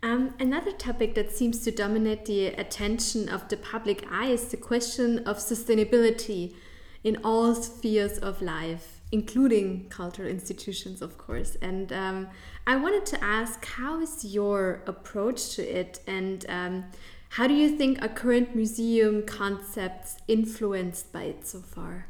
Um, 0.00 0.34
another 0.38 0.70
topic 0.70 1.14
that 1.16 1.32
seems 1.32 1.64
to 1.64 1.72
dominate 1.72 2.24
the 2.24 2.46
attention 2.46 3.28
of 3.28 3.48
the 3.48 3.56
public 3.56 4.06
eye 4.10 4.28
is 4.28 4.44
the 4.44 4.56
question 4.56 5.18
of 5.26 5.38
sustainability 5.38 6.54
in 7.02 7.16
all 7.24 7.54
spheres 7.54 8.18
of 8.18 8.40
life, 8.40 9.00
including 9.10 9.88
cultural 9.88 10.28
institutions, 10.28 11.02
of 11.02 11.18
course. 11.18 11.56
And 11.60 11.92
um, 11.92 12.28
I 12.66 12.76
wanted 12.76 13.06
to 13.06 13.24
ask 13.24 13.64
how 13.64 14.00
is 14.00 14.24
your 14.24 14.82
approach 14.86 15.56
to 15.56 15.62
it, 15.62 16.00
and 16.06 16.46
um, 16.48 16.84
how 17.30 17.48
do 17.48 17.54
you 17.54 17.76
think 17.76 18.00
our 18.00 18.08
current 18.08 18.54
museum 18.54 19.24
concepts 19.26 20.18
influenced 20.28 21.12
by 21.12 21.24
it 21.24 21.46
so 21.46 21.60
far? 21.60 22.06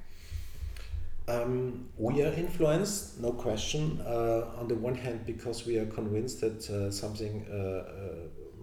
Um, 1.28 1.90
we 1.98 2.22
are 2.22 2.32
influenced, 2.32 3.20
no 3.20 3.32
question. 3.32 4.00
Uh, 4.00 4.46
on 4.56 4.66
the 4.66 4.74
one 4.74 4.94
hand, 4.94 5.26
because 5.26 5.66
we 5.66 5.76
are 5.76 5.84
convinced 5.86 6.40
that 6.40 6.68
uh, 6.70 6.90
something 6.90 7.46
uh, 7.50 7.54
uh 7.54 7.84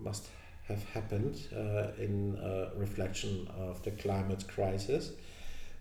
must 0.03 0.27
have 0.67 0.83
happened 0.85 1.35
uh, 1.55 1.91
in 1.99 2.35
uh, 2.37 2.71
reflection 2.75 3.47
of 3.55 3.83
the 3.83 3.91
climate 3.91 4.47
crisis. 4.47 5.11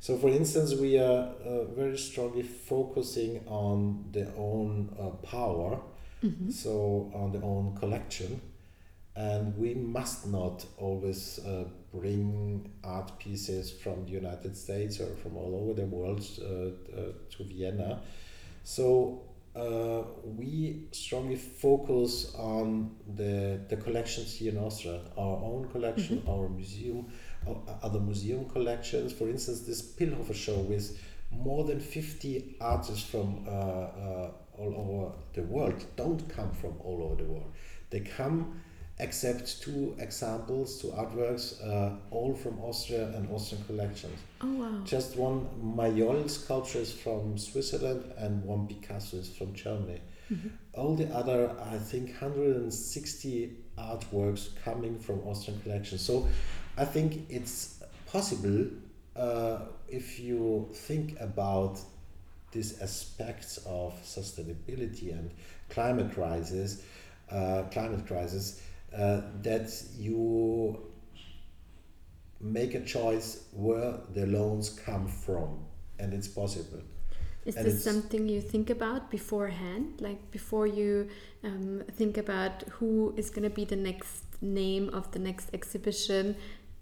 So, 0.00 0.18
for 0.18 0.28
instance, 0.28 0.74
we 0.74 0.98
are 0.98 1.32
very 1.74 1.96
strongly 1.96 2.42
focusing 2.42 3.40
on 3.46 4.04
the 4.12 4.26
own 4.36 4.90
power, 5.22 5.80
mm-hmm. 6.22 6.50
so 6.50 7.10
on 7.14 7.32
the 7.32 7.40
own 7.40 7.74
collection 7.76 8.40
and 9.16 9.56
we 9.56 9.74
must 9.74 10.26
not 10.26 10.64
always 10.76 11.38
uh, 11.40 11.64
bring 11.94 12.70
art 12.82 13.18
pieces 13.18 13.70
from 13.70 14.04
the 14.04 14.10
United 14.10 14.56
States 14.56 15.00
or 15.00 15.14
from 15.16 15.36
all 15.36 15.54
over 15.62 15.80
the 15.80 15.86
world 15.86 16.24
uh, 16.40 16.44
uh, 16.44 17.12
to 17.30 17.44
Vienna. 17.44 18.00
So 18.62 19.22
uh, 19.54 20.02
we 20.24 20.88
strongly 20.90 21.36
focus 21.36 22.34
on 22.34 22.96
the, 23.14 23.60
the 23.68 23.76
collections 23.76 24.34
here 24.34 24.52
in 24.52 24.58
Austria, 24.58 25.00
our 25.16 25.36
own 25.36 25.68
collection, 25.70 26.18
mm-hmm. 26.18 26.30
our 26.30 26.48
museum, 26.48 27.06
our 27.46 27.56
other 27.82 28.00
museum 28.00 28.48
collections. 28.48 29.12
For 29.12 29.28
instance, 29.28 29.60
this 29.60 29.80
Pillhofer 29.80 30.34
show 30.34 30.58
with 30.58 30.98
more 31.30 31.64
than 31.64 31.80
50 31.80 32.56
artists 32.60 33.08
from 33.08 33.44
uh, 33.46 33.50
uh, 33.50 34.30
all 34.56 34.74
over 34.76 35.12
the 35.34 35.42
world 35.42 35.84
don't 35.96 36.28
come 36.28 36.52
from 36.52 36.74
all 36.80 37.02
over 37.02 37.22
the 37.22 37.28
world. 37.28 37.52
They 37.90 38.00
come 38.00 38.60
except 38.98 39.60
two 39.62 39.96
examples, 39.98 40.80
two 40.80 40.88
artworks, 40.88 41.60
uh, 41.66 41.96
all 42.10 42.34
from 42.34 42.60
Austria 42.60 43.08
and 43.16 43.28
Austrian 43.30 43.64
collections. 43.64 44.18
Oh 44.40 44.52
wow! 44.52 44.80
Just 44.84 45.16
one 45.16 45.48
Maillol 45.60 46.28
sculpture 46.30 46.78
is 46.78 46.92
from 46.92 47.36
Switzerland 47.36 48.12
and 48.16 48.44
one 48.44 48.66
Picasso 48.66 49.16
is 49.16 49.28
from 49.36 49.52
Germany. 49.54 50.00
Mm-hmm. 50.32 50.48
All 50.74 50.94
the 50.94 51.08
other, 51.14 51.54
I 51.60 51.76
think, 51.78 52.08
160 52.08 53.52
artworks 53.76 54.48
coming 54.64 54.98
from 54.98 55.20
Austrian 55.20 55.60
collections. 55.60 56.00
So 56.00 56.28
I 56.76 56.84
think 56.84 57.26
it's 57.28 57.82
possible 58.06 58.66
uh, 59.16 59.58
if 59.88 60.18
you 60.18 60.68
think 60.72 61.20
about 61.20 61.78
these 62.52 62.80
aspects 62.80 63.58
of 63.66 63.92
sustainability 64.04 65.12
and 65.12 65.30
climate 65.68 66.12
crisis, 66.14 66.82
uh, 67.30 67.62
climate 67.70 68.06
crisis, 68.06 68.62
uh, 68.96 69.22
that 69.42 69.70
you 69.96 70.80
make 72.40 72.74
a 72.74 72.80
choice 72.84 73.44
where 73.52 73.94
the 74.12 74.26
loans 74.26 74.70
come 74.70 75.08
from, 75.08 75.64
and 75.98 76.12
it's 76.12 76.28
possible. 76.28 76.80
Is 77.44 77.56
and 77.56 77.66
this 77.66 77.84
something 77.84 78.28
you 78.28 78.40
think 78.40 78.70
about 78.70 79.10
beforehand, 79.10 80.00
like 80.00 80.30
before 80.30 80.66
you 80.66 81.08
um, 81.42 81.82
think 81.92 82.16
about 82.16 82.62
who 82.70 83.12
is 83.16 83.28
going 83.30 83.42
to 83.42 83.54
be 83.54 83.64
the 83.64 83.76
next 83.76 84.24
name 84.40 84.88
of 84.90 85.10
the 85.12 85.18
next 85.18 85.50
exhibition? 85.52 86.36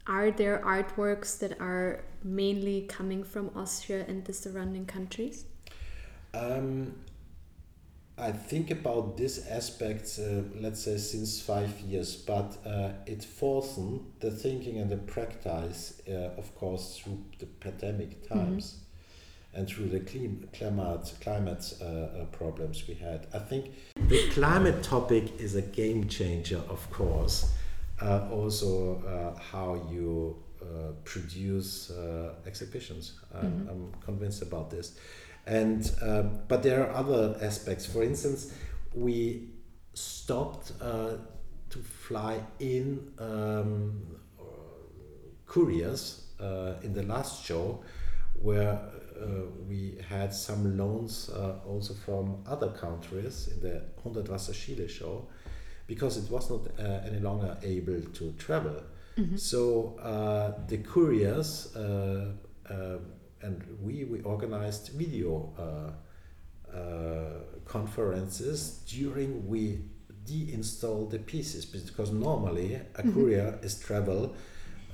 Are 0.07 0.31
there 0.31 0.59
artworks 0.64 1.38
that 1.38 1.61
are 1.61 2.05
mainly 2.22 2.83
coming 2.83 3.25
from 3.25 3.51
Austria 3.57 4.05
and 4.07 4.25
the 4.25 4.33
surrounding 4.33 4.87
countries? 4.87 5.44
Um, 6.35 6.94
I 8.22 8.30
think 8.30 8.70
about 8.70 9.16
this 9.16 9.48
aspect, 9.48 10.20
uh, 10.22 10.42
let's 10.61 10.85
say, 10.85 10.96
since 10.96 11.40
five 11.40 11.80
years, 11.80 12.14
but 12.14 12.56
uh, 12.64 12.90
it 13.04 13.24
forced 13.24 13.80
the 14.20 14.30
thinking 14.30 14.78
and 14.78 14.88
the 14.88 14.96
practice, 14.96 16.00
uh, 16.08 16.38
of 16.38 16.54
course, 16.54 16.98
through 16.98 17.18
the 17.40 17.46
pandemic 17.46 18.22
mm-hmm. 18.22 18.38
times. 18.38 18.78
and 19.54 19.68
through 19.68 19.88
the 19.88 20.00
climate, 20.00 21.12
climate 21.20 21.74
uh, 21.82 21.85
uh, 21.85 22.24
problems 22.32 22.88
we 22.88 22.94
had. 22.94 23.26
I 23.35 23.38
think 23.38 23.66
the 24.08 24.30
climate 24.30 24.82
topic 24.82 25.38
is 25.38 25.56
a 25.56 25.62
game 25.62 26.08
changer, 26.08 26.62
of 26.70 26.90
course. 26.90 27.50
Uh, 28.00 28.28
also, 28.32 29.02
uh, 29.02 29.38
how 29.38 29.74
you 29.90 30.37
uh, 30.62 30.92
produce 31.04 31.90
uh, 31.90 32.35
exhibitions. 32.46 33.20
Mm-hmm. 33.35 33.68
I'm 33.68 33.92
convinced 34.00 34.42
about 34.42 34.70
this. 34.70 34.96
And 35.46 35.90
but 36.48 36.62
there 36.62 36.87
are 36.87 36.94
other 36.94 37.37
aspects. 37.42 37.87
For 37.87 38.02
instance, 38.02 38.52
we 38.94 39.48
stopped 39.94 40.72
to 40.78 41.78
fly 41.78 42.40
in 42.59 43.12
um, 43.18 44.02
couriers 45.46 46.26
in 46.83 46.92
the 46.92 47.02
last 47.02 47.44
show 47.44 47.83
where 48.40 48.81
uh, 49.22 49.44
we 49.68 49.98
had 50.09 50.35
some 50.35 50.76
loans 50.76 51.31
uh, 51.31 51.55
also 51.66 51.94
from 51.94 52.42
other 52.46 52.68
countries 52.70 53.48
in 53.52 53.61
the 53.61 53.83
Hundertwasser 54.05 54.52
Schiele 54.52 54.88
show 54.88 55.28
because 55.87 56.16
it 56.16 56.31
was 56.31 56.50
not 56.50 56.66
uh, 56.78 57.07
any 57.07 57.18
longer 57.20 57.57
able 57.62 58.00
to 58.00 58.33
travel. 58.33 58.83
Mm-hmm. 59.16 59.37
So 59.37 59.94
the 60.68 60.78
couriers 60.78 61.76
and 63.42 63.64
we, 63.81 64.05
we 64.05 64.20
organized 64.22 64.92
video 64.94 65.52
conferences 67.66 68.81
during 68.88 69.46
we 69.46 69.81
deinstall 70.26 71.11
the 71.11 71.18
pieces 71.18 71.64
because 71.64 72.12
normally 72.12 72.74
a 72.74 72.78
mm-hmm. 72.78 73.12
courier 73.12 73.59
is 73.62 73.78
travel 73.78 74.35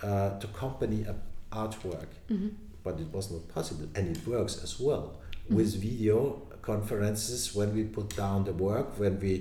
uh, 0.03 0.39
to 0.39 0.47
accompany 0.47 1.03
a 1.03 1.15
artwork. 1.53 2.09
Mm-hmm 2.31 2.49
but 2.89 3.01
it 3.01 3.13
was 3.13 3.31
not 3.31 3.47
possible 3.49 3.87
and 3.95 4.17
it 4.17 4.27
works 4.27 4.63
as 4.63 4.81
well 4.81 5.07
mm-hmm. 5.45 5.57
with 5.57 5.75
video 5.81 6.43
conferences 6.63 7.55
when 7.55 7.75
we 7.75 7.85
put 7.85 8.15
down 8.17 8.45
the 8.45 8.53
work 8.53 8.99
when 8.99 9.19
we 9.21 9.41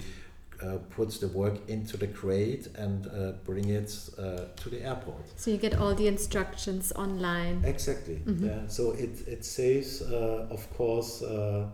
uh, 0.64 0.78
put 0.90 1.12
the 1.20 1.28
work 1.28 1.70
into 1.70 1.98
the 1.98 2.08
crate 2.08 2.68
and 2.76 3.08
uh, 3.08 3.34
bring 3.44 3.70
it 3.70 3.94
uh, 4.18 4.46
to 4.56 4.70
the 4.70 4.82
airport. 4.84 5.24
So 5.36 5.52
you 5.52 5.58
get 5.58 5.76
all 5.76 5.94
the 5.94 6.08
instructions 6.08 6.92
online. 6.94 7.64
Exactly. 7.64 8.22
Mm-hmm. 8.26 8.46
Yeah. 8.48 8.68
So 8.68 8.92
it 8.92 9.28
it 9.28 9.46
saves, 9.46 10.02
uh, 10.02 10.48
of 10.50 10.68
course, 10.76 11.22
uh, 11.22 11.68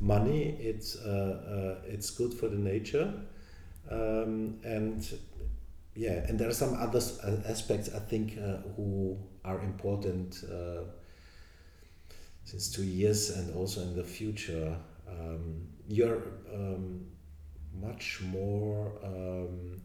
money. 0.00 0.56
It's 0.60 0.96
uh, 0.96 1.80
it's 1.86 2.10
good 2.10 2.34
for 2.34 2.48
the 2.48 2.58
nature, 2.58 3.12
um, 3.90 4.58
and 4.64 5.18
yeah, 5.94 6.28
and 6.28 6.38
there 6.38 6.48
are 6.48 6.54
some 6.54 6.74
other 6.74 7.00
aspects 7.48 7.88
I 7.94 8.00
think 8.00 8.38
who 8.76 9.16
are 9.44 9.60
important 9.60 10.44
since 12.46 12.70
two 12.70 12.84
years 12.84 13.30
and 13.30 13.54
also 13.56 13.82
in 13.82 13.96
the 13.96 14.04
future, 14.04 14.76
um, 15.08 15.66
you're 15.88 16.22
um, 16.54 17.04
much 17.80 18.20
more 18.22 18.92
um, 19.04 19.80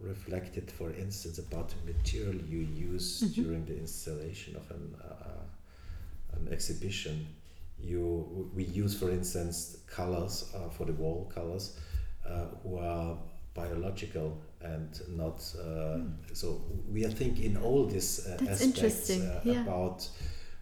reflected, 0.00 0.70
for 0.70 0.90
instance, 0.90 1.38
about 1.38 1.70
the 1.70 1.92
material 1.92 2.34
you 2.34 2.60
use 2.60 3.22
mm-hmm. 3.22 3.42
during 3.42 3.64
the 3.64 3.76
installation 3.76 4.56
of 4.56 4.70
an, 4.70 4.94
uh, 5.02 6.36
an 6.36 6.48
exhibition. 6.52 7.26
You, 7.80 8.50
we 8.54 8.64
use, 8.64 8.98
for 8.98 9.10
instance, 9.10 9.78
colors 9.86 10.52
uh, 10.54 10.68
for 10.70 10.84
the 10.84 10.92
wall 10.92 11.30
colors 11.32 11.78
uh, 12.26 12.46
who 12.62 12.78
are 12.78 13.16
biological 13.54 14.38
and 14.60 15.00
not. 15.16 15.38
Mm. 15.38 16.12
So 16.32 16.60
we 16.90 17.04
are 17.04 17.10
thinking 17.10 17.56
all 17.56 17.86
these 17.86 18.26
uh, 18.26 18.38
aspects 18.48 19.10
uh, 19.10 19.40
yeah. 19.44 19.62
about 19.62 20.08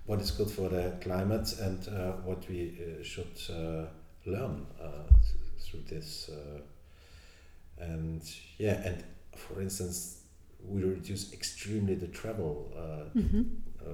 what 0.06 0.20
is 0.20 0.30
good 0.30 0.50
for 0.50 0.68
the 0.68 0.92
climate 1.00 1.52
and 1.60 1.88
uh, 1.88 2.12
what 2.24 2.48
we 2.48 2.78
uh, 2.78 3.02
should 3.02 3.36
uh, 3.50 3.86
learn 4.24 4.66
through 5.66 5.82
this. 5.88 6.30
Uh, 6.30 6.60
and 7.78 8.22
yeah, 8.58 8.80
and 8.84 9.04
for 9.34 9.60
instance, 9.60 10.22
we 10.64 10.82
reduce 10.82 11.32
extremely 11.32 11.94
the 11.94 12.08
travel, 12.08 12.72
uh, 12.76 13.18
mm-hmm. 13.18 13.42
Uh, 13.80 13.88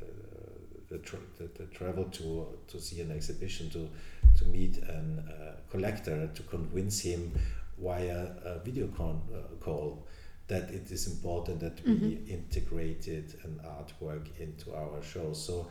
the, 0.00 0.96
the, 0.96 0.98
tra- 0.98 1.18
the, 1.38 1.48
the, 1.58 1.64
travel 1.66 2.04
to 2.04 2.46
to 2.66 2.80
see 2.80 3.00
an 3.00 3.12
exhibition, 3.12 3.70
to 3.70 3.88
to 4.36 4.44
meet 4.46 4.78
a 4.78 5.54
collector, 5.70 6.28
to 6.34 6.42
convince 6.44 7.00
him 7.00 7.32
via 7.78 8.32
a 8.44 8.58
video 8.64 8.88
con- 8.88 9.22
call 9.60 10.06
that 10.48 10.70
it 10.70 10.90
is 10.90 11.06
important 11.06 11.60
that 11.60 11.84
we 11.86 11.92
mm-hmm. 11.92 12.30
integrated 12.30 13.34
an 13.44 13.60
artwork 13.64 14.26
into 14.38 14.74
our 14.74 15.02
show. 15.02 15.32
So 15.32 15.68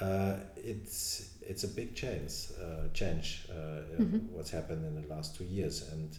uh, 0.00 0.36
it's 0.56 1.30
it's 1.42 1.64
a 1.64 1.68
big 1.68 1.94
change, 1.94 2.48
uh, 2.60 2.88
change 2.92 3.46
uh, 3.50 4.00
mm-hmm. 4.00 4.18
what's 4.34 4.50
happened 4.50 4.84
in 4.84 5.00
the 5.00 5.14
last 5.14 5.36
two 5.36 5.44
years. 5.44 5.88
And 5.92 6.18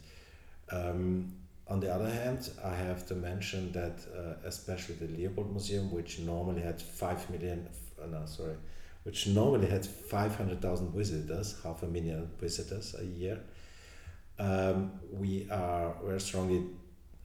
um, 0.71 1.33
on 1.67 1.79
the 1.79 1.93
other 1.93 2.09
hand, 2.09 2.49
I 2.63 2.75
have 2.75 3.05
to 3.07 3.15
mention 3.15 3.71
that 3.71 3.99
uh, 4.15 4.47
especially 4.47 4.95
the 4.95 5.07
Leopold 5.07 5.51
Museum, 5.51 5.91
which 5.91 6.19
normally 6.19 6.61
had 6.61 6.81
five 6.81 7.29
million, 7.29 7.67
uh, 8.01 8.05
no 8.05 8.25
sorry, 8.25 8.55
which 9.03 9.27
normally 9.27 9.67
had 9.67 9.85
five 9.85 10.35
hundred 10.35 10.61
thousand 10.61 10.93
visitors, 10.93 11.55
half 11.63 11.83
a 11.83 11.87
million 11.87 12.29
visitors 12.39 12.95
a 12.99 13.05
year. 13.05 13.39
Um, 14.37 14.91
we 15.11 15.47
are 15.49 15.95
very 16.03 16.19
strongly 16.19 16.65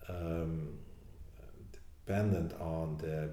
um, 0.09 0.79
dependent 2.05 2.53
on 2.61 2.97
the 2.99 3.31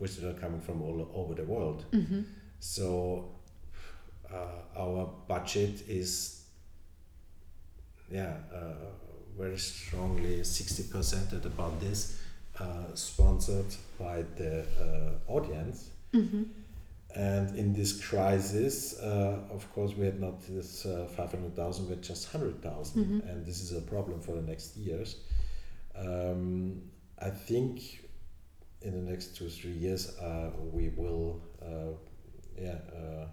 visitors 0.00 0.38
coming 0.38 0.60
from 0.60 0.82
all 0.82 1.10
over 1.14 1.34
the 1.34 1.44
world. 1.44 1.84
Mm-hmm. 1.92 2.22
So 2.60 3.36
uh, 4.32 4.78
our 4.78 5.10
budget 5.28 5.82
is 5.88 6.44
yeah 8.10 8.34
uh, 8.54 8.74
very 9.38 9.58
strongly 9.58 10.40
60% 10.40 11.36
at 11.36 11.44
about 11.44 11.80
this 11.80 12.18
uh, 12.58 12.94
sponsored 12.94 13.74
by 13.98 14.24
the 14.36 14.64
uh, 14.80 15.32
audience 15.32 15.90
mm-hmm. 16.14 16.44
and 17.14 17.56
in 17.56 17.74
this 17.74 18.04
crisis 18.08 18.98
uh, 19.00 19.38
of 19.50 19.70
course 19.74 19.94
we 19.94 20.06
had 20.06 20.20
not 20.20 20.40
this 20.48 20.86
uh, 20.86 21.06
500000 21.16 21.88
but 21.88 22.00
just 22.00 22.32
100000 22.32 23.04
mm-hmm. 23.04 23.28
and 23.28 23.44
this 23.44 23.60
is 23.60 23.76
a 23.76 23.82
problem 23.82 24.20
for 24.20 24.32
the 24.32 24.42
next 24.42 24.76
years 24.76 25.16
um, 25.98 26.80
I 27.20 27.30
think 27.30 28.04
in 28.82 28.92
the 28.92 29.10
next 29.10 29.36
two 29.36 29.48
three 29.48 29.72
years 29.72 30.16
uh, 30.18 30.50
we 30.72 30.90
will 30.90 31.40
uh, 31.62 31.92
yeah 32.58 32.78
uh, 32.94 33.26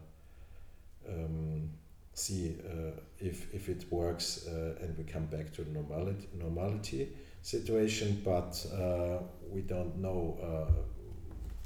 um, 1.09 1.69
see 2.13 2.55
uh, 2.65 2.99
if 3.19 3.53
if 3.53 3.69
it 3.69 3.85
works 3.91 4.47
uh, 4.47 4.75
and 4.81 4.97
we 4.97 5.03
come 5.03 5.25
back 5.25 5.51
to 5.53 5.69
normality 5.71 6.27
normality 6.35 7.09
situation. 7.41 8.21
But 8.23 8.65
uh, 8.73 9.23
we 9.49 9.61
don't 9.61 9.97
know 9.97 10.37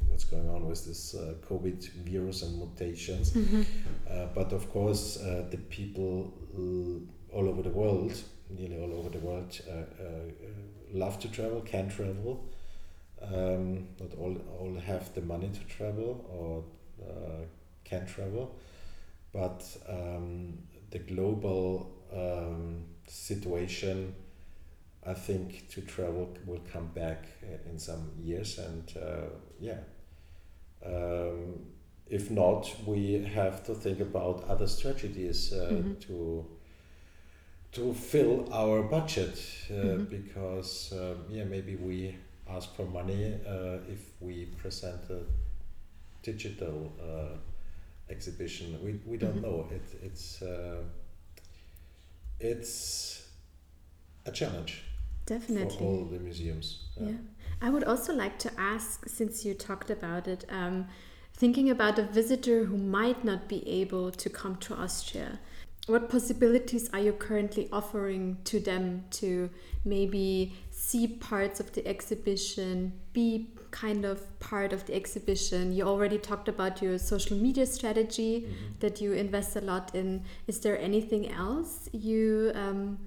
what's 0.07 0.23
going 0.23 0.49
on 0.49 0.65
with 0.65 0.85
this 0.85 1.15
COVID 1.47 1.89
virus 2.09 2.41
and 2.41 2.57
mutations. 2.57 3.31
Mm-hmm. 3.31 3.63
but 4.33 4.51
of 4.53 4.69
course, 4.71 5.17
the 5.51 5.59
people 5.69 6.33
all 7.31 7.49
over 7.49 7.61
the 7.61 7.69
world, 7.69 8.13
nearly 8.49 8.81
all 8.81 8.93
over 8.97 9.09
the 9.09 9.19
world 9.19 9.61
love 10.93 11.19
to 11.19 11.27
travel, 11.27 11.61
can 11.61 11.89
travel. 11.89 12.45
Um, 13.21 13.87
not 13.99 14.13
all, 14.19 14.37
all 14.59 14.79
have 14.79 15.13
the 15.15 15.21
money 15.21 15.49
to 15.49 15.59
travel 15.75 16.25
or 16.29 16.59
uh, 16.59 16.76
can 17.83 18.05
travel, 18.05 18.55
but 19.31 19.63
um, 19.87 20.57
the 20.91 20.99
global 20.99 21.91
um, 22.13 22.85
situation, 23.07 24.13
I 25.05 25.13
think, 25.13 25.69
to 25.69 25.81
travel 25.81 26.35
will 26.45 26.61
come 26.71 26.87
back 26.87 27.27
in 27.69 27.79
some 27.79 28.11
years, 28.19 28.57
and 28.59 28.93
uh, 28.97 29.29
yeah. 29.59 29.79
Um, 30.85 31.65
if 32.09 32.31
not, 32.31 32.73
we 32.85 33.23
have 33.33 33.65
to 33.65 33.73
think 33.73 33.99
about 33.99 34.45
other 34.47 34.67
strategies 34.67 35.51
uh, 35.51 35.69
mm-hmm. 35.71 35.93
to 36.07 36.45
to 37.73 37.93
fill 37.93 38.47
our 38.53 38.81
budget 38.83 39.37
uh, 39.69 39.73
mm-hmm. 39.73 40.03
because 40.05 40.93
um, 40.93 41.25
yeah 41.29 41.43
maybe 41.43 41.75
we 41.75 42.15
ask 42.49 42.73
for 42.75 42.85
money 42.85 43.35
uh, 43.45 43.77
if 43.89 43.99
we 44.21 44.45
present 44.57 45.01
a 45.09 45.19
digital 46.31 46.77
uh, 47.09 47.35
exhibition 48.09 48.65
we, 48.85 48.91
we 49.11 49.17
don't 49.23 49.39
mm-hmm. 49.41 49.47
know 49.47 49.67
it 49.77 49.87
it's 50.07 50.41
uh, 50.41 50.81
it's 52.39 53.27
a 54.25 54.31
challenge 54.39 54.83
definitely 55.25 55.77
for 55.77 55.83
all 55.83 56.05
the 56.13 56.19
museums 56.19 56.67
yeah. 56.99 57.09
yeah. 57.09 57.17
i 57.65 57.69
would 57.73 57.85
also 57.91 58.11
like 58.23 58.37
to 58.45 58.49
ask 58.73 59.07
since 59.17 59.33
you 59.45 59.53
talked 59.53 59.89
about 59.89 60.27
it 60.27 60.41
um, 60.49 60.87
thinking 61.41 61.69
about 61.69 61.95
a 61.99 62.05
visitor 62.19 62.65
who 62.69 62.77
might 62.77 63.21
not 63.23 63.41
be 63.47 63.59
able 63.81 64.07
to 64.23 64.29
come 64.29 64.55
to 64.57 64.71
austria 64.75 65.39
what 65.87 66.09
possibilities 66.09 66.89
are 66.93 66.99
you 66.99 67.13
currently 67.13 67.69
offering 67.71 68.37
to 68.43 68.59
them 68.59 69.05
to 69.09 69.49
maybe 69.85 70.53
see 70.69 71.07
parts 71.07 71.59
of 71.59 71.71
the 71.73 71.87
exhibition, 71.87 72.93
be 73.13 73.47
kind 73.71 74.05
of 74.05 74.39
part 74.39 74.73
of 74.73 74.85
the 74.85 74.95
exhibition. 74.95 75.71
You 75.73 75.83
already 75.83 76.17
talked 76.17 76.47
about 76.47 76.81
your 76.81 76.97
social 76.97 77.37
media 77.37 77.65
strategy 77.65 78.39
mm 78.39 78.45
-hmm. 78.45 78.79
that 78.79 79.01
you 79.01 79.13
invest 79.13 79.55
a 79.55 79.61
lot 79.61 79.95
in. 79.95 80.21
Is 80.47 80.59
there 80.59 80.77
anything 80.79 81.31
else 81.31 81.89
you 81.91 82.51
um, 82.55 82.97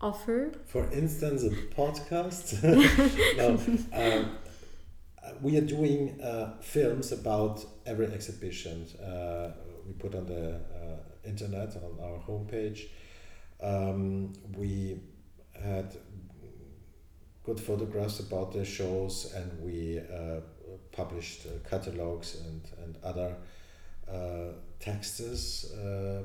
offer? 0.00 0.50
For 0.66 0.92
instance, 0.92 1.46
a 1.46 1.50
podcast. 1.74 2.62
no, 3.36 3.48
um, 3.92 4.24
we 5.42 5.56
are 5.58 5.66
doing 5.66 6.20
uh, 6.20 6.60
films 6.60 7.12
about 7.12 7.64
every 7.86 8.06
exhibition 8.06 8.86
uh, 9.00 9.52
we 9.86 9.92
put 9.92 10.14
on 10.14 10.26
the 10.26 10.54
uh, 10.54 11.28
internet 11.28 11.76
on 11.76 11.98
our 12.00 12.18
homepage. 12.28 12.88
Um, 13.62 14.32
we 14.56 15.00
had 15.62 15.96
good 17.44 17.60
photographs 17.60 18.20
about 18.20 18.52
the 18.52 18.64
shows 18.64 19.32
and 19.34 19.62
we 19.62 19.98
uh, 19.98 20.40
published 20.92 21.46
uh, 21.46 21.68
catalogs 21.68 22.40
and, 22.46 22.62
and 22.82 22.96
other 23.04 23.36
uh, 24.10 24.52
texts. 24.80 25.72
Uh, 25.72 26.22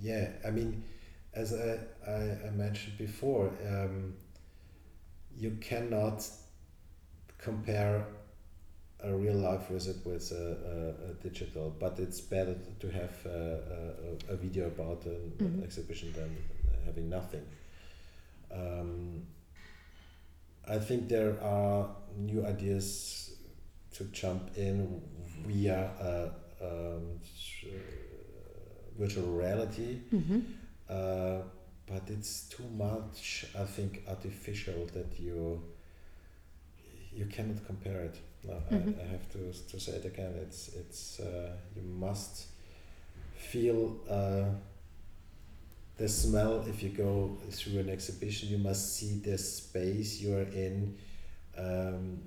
yeah, 0.00 0.28
I 0.46 0.50
mean, 0.50 0.84
as 1.34 1.52
I, 1.52 1.78
I, 2.10 2.46
I 2.46 2.50
mentioned 2.50 2.96
before, 2.96 3.50
um, 3.68 4.14
you 5.36 5.58
cannot 5.60 6.26
compare 7.38 8.06
a 9.00 9.14
real 9.14 9.34
life 9.34 9.68
visit 9.68 9.96
with 10.06 10.32
a, 10.32 10.96
a, 11.06 11.10
a, 11.10 11.14
digital, 11.22 11.74
but 11.78 11.98
it's 11.98 12.20
better 12.20 12.56
to 12.80 12.90
have 12.90 13.26
a, 13.26 14.16
a 14.30 14.36
video 14.36 14.68
about 14.68 15.04
an 15.04 15.32
mm-hmm. 15.36 15.62
exhibition 15.62 16.10
than 16.14 16.34
having 16.86 17.10
nothing. 17.10 17.44
Um, 18.50 19.26
I 20.68 20.78
think 20.78 21.08
there 21.08 21.36
are 21.42 21.88
new 22.16 22.44
ideas 22.46 23.36
to 23.94 24.04
jump 24.04 24.56
in 24.56 25.02
via 25.46 25.90
uh, 26.00 26.64
um, 26.64 27.20
virtual 28.98 29.26
reality, 29.26 30.00
mm-hmm. 30.12 30.40
uh, 30.88 31.42
but 31.86 32.02
it's 32.08 32.48
too 32.48 32.64
much. 32.76 33.46
I 33.58 33.64
think 33.64 34.02
artificial 34.08 34.86
that 34.94 35.18
you 35.18 35.62
you 37.12 37.26
cannot 37.26 37.64
compare 37.66 38.00
it. 38.00 38.18
No, 38.42 38.54
mm-hmm. 38.54 39.00
I, 39.00 39.04
I, 39.04 39.06
have 39.06 39.30
to, 39.32 39.52
to 39.70 39.80
say 39.80 39.92
it 39.92 40.04
again. 40.04 40.34
It's 40.42 40.68
it's 40.74 41.20
uh, 41.20 41.52
you 41.76 41.82
must 41.82 42.46
feel 43.36 43.96
uh, 44.08 44.44
the 45.96 46.08
smell 46.08 46.64
if 46.68 46.82
you 46.82 46.90
go 46.90 47.38
through 47.50 47.80
an 47.80 47.90
exhibition. 47.90 48.48
You 48.48 48.58
must 48.58 48.96
see 48.96 49.20
the 49.20 49.38
space 49.38 50.20
you 50.20 50.36
are 50.36 50.42
in. 50.42 50.98
Um, 51.56 52.18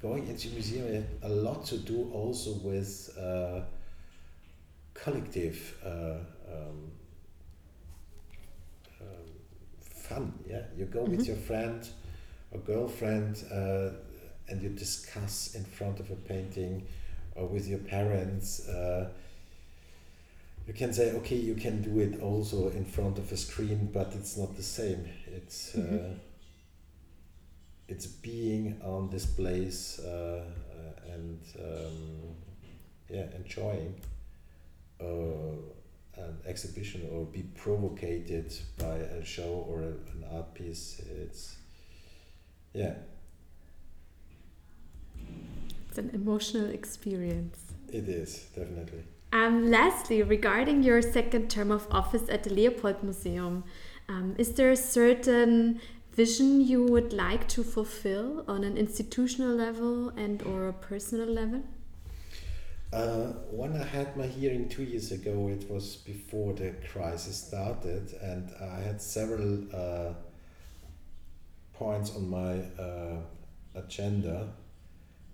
going 0.00 0.26
into 0.26 0.48
museum 0.48 1.06
a 1.22 1.28
lot 1.28 1.64
to 1.64 1.78
do 1.78 2.10
also 2.12 2.54
with 2.54 3.16
uh, 3.16 3.60
collective 4.94 5.76
uh, 5.84 6.18
um, 6.52 6.90
um, 9.00 9.06
fun. 9.80 10.32
Yeah, 10.44 10.62
you 10.76 10.86
go 10.86 11.02
mm-hmm. 11.02 11.16
with 11.16 11.26
your 11.28 11.36
friend 11.36 11.88
or 12.50 12.58
girlfriend 12.58 13.44
uh, 13.52 13.90
and 14.48 14.60
you 14.60 14.70
discuss 14.70 15.54
in 15.54 15.64
front 15.64 16.00
of 16.00 16.10
a 16.10 16.16
painting 16.16 16.84
or 17.36 17.46
with 17.46 17.68
your 17.68 17.78
parents 17.78 18.68
uh, 18.68 19.08
you 20.66 20.72
can 20.72 20.92
say 20.92 21.12
okay 21.12 21.36
you 21.36 21.54
can 21.54 21.82
do 21.82 21.98
it 21.98 22.20
also 22.20 22.70
in 22.70 22.84
front 22.84 23.18
of 23.18 23.30
a 23.32 23.36
screen 23.36 23.90
but 23.92 24.12
it's 24.14 24.36
not 24.36 24.56
the 24.56 24.62
same 24.62 25.08
it's 25.26 25.72
mm-hmm. 25.72 25.96
uh, 25.96 26.14
it's 27.88 28.06
being 28.06 28.80
on 28.82 29.10
this 29.10 29.26
place 29.26 30.00
uh, 30.00 30.44
uh 30.44 31.14
and 31.14 31.40
um, 31.58 32.34
yeah 33.08 33.26
enjoying 33.36 33.94
uh, 35.00 35.56
an 36.16 36.38
exhibition 36.46 37.08
or 37.12 37.24
be 37.24 37.42
provoked 37.54 38.62
by 38.78 38.96
a 38.96 39.24
show 39.24 39.66
or 39.68 39.80
a, 39.80 39.86
an 39.86 40.24
art 40.32 40.54
piece 40.54 41.00
it's 41.22 41.56
yeah 42.72 42.94
it's 45.92 45.98
an 45.98 46.10
emotional 46.14 46.70
experience. 46.70 47.58
It 47.92 48.08
is, 48.08 48.46
definitely. 48.56 49.04
Um, 49.32 49.70
lastly, 49.70 50.22
regarding 50.22 50.82
your 50.82 51.00
second 51.00 51.50
term 51.50 51.70
of 51.70 51.86
office 51.90 52.28
at 52.28 52.44
the 52.44 52.50
Leopold 52.50 53.02
Museum, 53.02 53.64
um, 54.08 54.34
is 54.36 54.52
there 54.52 54.70
a 54.70 54.76
certain 54.76 55.80
vision 56.12 56.60
you 56.60 56.84
would 56.84 57.14
like 57.14 57.48
to 57.48 57.64
fulfill 57.64 58.44
on 58.46 58.62
an 58.62 58.76
institutional 58.76 59.54
level 59.54 60.10
and 60.10 60.42
or 60.42 60.68
a 60.68 60.72
personal 60.74 61.26
level? 61.26 61.62
Uh, 62.92 63.32
when 63.50 63.74
I 63.74 63.84
had 63.84 64.14
my 64.18 64.26
hearing 64.26 64.68
two 64.68 64.82
years 64.82 65.12
ago, 65.12 65.48
it 65.48 65.70
was 65.70 65.96
before 65.96 66.52
the 66.52 66.74
crisis 66.92 67.36
started, 67.36 68.12
and 68.20 68.50
I 68.60 68.80
had 68.80 69.00
several 69.00 69.64
uh, 69.74 70.12
points 71.72 72.14
on 72.14 72.28
my 72.28 72.58
uh, 72.78 73.16
agenda 73.74 74.50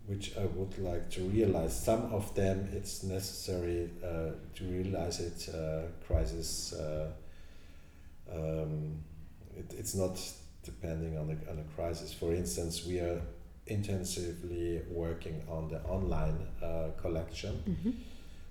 which 0.09 0.37
I 0.39 0.47
would 0.47 0.79
like 0.79 1.11
to 1.11 1.21
realize. 1.21 1.79
Some 1.85 2.15
of 2.15 2.35
them 2.35 2.69
it's 2.73 3.03
necessary 3.03 3.91
uh, 4.03 4.31
to 4.57 4.65
realize 4.65 5.21
it. 5.21 5.55
Uh, 5.55 5.83
crisis. 6.07 6.73
Uh, 6.73 7.11
um, 8.33 9.05
it, 9.55 9.75
it's 9.77 9.95
not 9.95 10.19
depending 10.65 11.19
on 11.19 11.29
the 11.29 11.37
on 11.51 11.59
a 11.59 11.75
crisis. 11.77 12.13
For 12.13 12.33
instance, 12.33 12.87
we 12.87 13.01
are 13.01 13.21
intensively 13.67 14.81
working 14.91 15.43
on 15.47 15.69
the 15.69 15.81
online 15.83 16.39
uh, 16.63 16.89
collection. 17.01 17.63
Mm-hmm. 17.69 17.91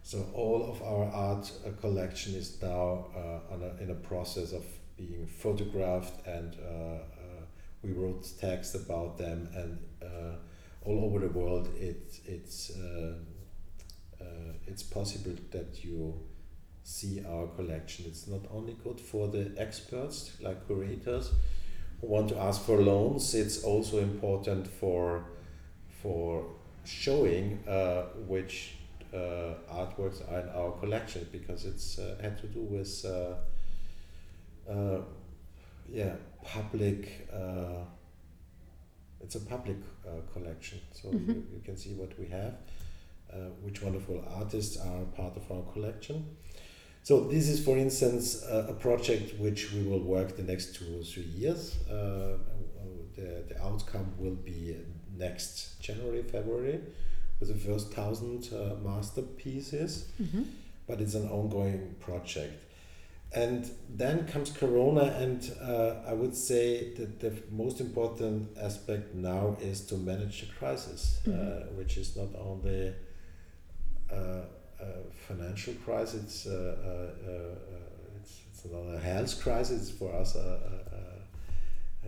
So 0.03 0.25
all 0.33 0.63
of 0.71 0.81
our 0.83 1.05
art 1.05 1.51
uh, 1.65 1.71
collection 1.81 2.35
is 2.35 2.61
now 2.61 3.07
uh, 3.15 3.55
a, 3.55 3.83
in 3.83 3.89
a 3.89 3.95
process 3.95 4.53
of 4.53 4.63
being 4.95 5.27
photographed, 5.27 6.25
and 6.27 6.55
we 7.83 7.93
wrote 7.93 8.27
text 8.39 8.75
about 8.75 9.17
them 9.17 9.49
and 9.55 9.77
all 10.87 11.03
over 11.05 11.19
the 11.19 11.27
world, 11.27 11.67
it, 11.77 12.19
it's, 12.25 12.71
uh, 12.77 13.13
uh, 14.21 14.53
it's 14.65 14.83
possible 14.83 15.35
that 15.51 15.83
you 15.83 16.13
see 16.83 17.23
our 17.27 17.47
collection. 17.47 18.05
It's 18.07 18.27
not 18.27 18.41
only 18.49 18.77
good 18.83 18.99
for 18.99 19.27
the 19.27 19.53
experts, 19.57 20.37
like 20.41 20.65
curators, 20.65 21.31
who 21.99 22.07
want 22.07 22.29
to 22.29 22.37
ask 22.39 22.61
for 22.63 22.81
loans, 22.81 23.35
it's 23.35 23.63
also 23.63 23.99
important 23.99 24.65
for, 24.65 25.25
for 26.01 26.45
showing 26.85 27.59
uh, 27.67 28.03
which 28.27 28.77
uh, 29.13 29.55
artworks 29.71 30.21
are 30.31 30.39
in 30.39 30.49
our 30.49 30.71
collection 30.79 31.27
because 31.31 31.65
it's 31.65 31.99
uh, 31.99 32.15
had 32.21 32.37
to 32.37 32.47
do 32.47 32.61
with 32.61 33.05
uh, 33.05 33.35
uh, 34.71 35.01
yeah 35.89 36.13
public 36.43 37.27
uh, 37.33 37.83
it's 39.21 39.35
a 39.35 39.39
public 39.39 39.77
uh, 40.05 40.21
collection, 40.31 40.79
so 40.91 41.09
mm-hmm. 41.09 41.31
you, 41.31 41.47
you, 41.53 41.61
can 41.63 41.75
see 41.75 41.93
what 41.93 42.17
we 42.19 42.27
have, 42.27 42.55
uh, 43.33 43.49
which 43.61 43.81
wonderful 43.81 44.23
artists 44.35 44.77
are 44.77 45.03
part 45.15 45.35
of 45.35 45.51
our 45.51 45.63
collection. 45.73 46.25
So 47.03 47.21
this 47.21 47.47
is, 47.47 47.63
for 47.63 47.77
instance, 47.77 48.43
a 48.43 48.73
project 48.73 49.39
which 49.39 49.71
we 49.71 49.83
will 49.83 50.01
work 50.01 50.35
the 50.35 50.43
next 50.43 50.75
two 50.75 50.99
or 50.99 51.03
three 51.03 51.23
years. 51.23 51.77
Uh, 51.89 52.37
the, 53.15 53.45
the 53.47 53.63
outcome 53.63 54.13
will 54.17 54.35
be 54.35 54.75
next 55.17 55.79
January, 55.81 56.21
February, 56.21 56.81
with 57.39 57.47
the 57.49 57.55
first 57.55 57.93
thousand 57.93 58.49
uh, 58.53 58.75
masterpieces. 58.83 60.09
Mm-hmm. 60.21 60.43
But 60.85 61.01
it's 61.01 61.15
an 61.15 61.29
ongoing 61.29 61.95
project 61.99 62.66
and 63.33 63.69
then 63.89 64.25
comes 64.27 64.51
corona 64.51 65.13
and 65.19 65.51
uh, 65.61 65.95
i 66.07 66.13
would 66.13 66.35
say 66.35 66.93
that 66.93 67.19
the 67.19 67.33
most 67.51 67.81
important 67.81 68.47
aspect 68.61 69.13
now 69.13 69.57
is 69.59 69.81
to 69.81 69.95
manage 69.95 70.41
the 70.41 70.53
crisis 70.53 71.19
uh, 71.27 71.29
mm-hmm. 71.29 71.41
uh, 71.41 71.77
which 71.77 71.97
is 71.97 72.15
not 72.15 72.29
only 72.39 72.93
uh, 74.11 74.41
a 74.79 74.85
financial 75.27 75.73
crisis 75.85 76.23
it's, 76.23 76.47
uh, 76.47 76.75
uh, 77.27 78.19
it's, 78.21 78.39
it's 78.49 78.65
not 78.71 78.95
a 78.95 78.99
health 78.99 79.41
crisis 79.43 79.91
for 79.91 80.13
us 80.15 80.37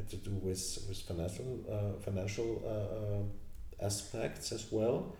to 0.09 0.15
do 0.15 0.32
with, 0.41 0.86
with 0.88 1.01
financial 1.01 1.99
financial 2.03 3.30
aspects 3.82 4.51
as 4.53 4.72
well 4.72 5.15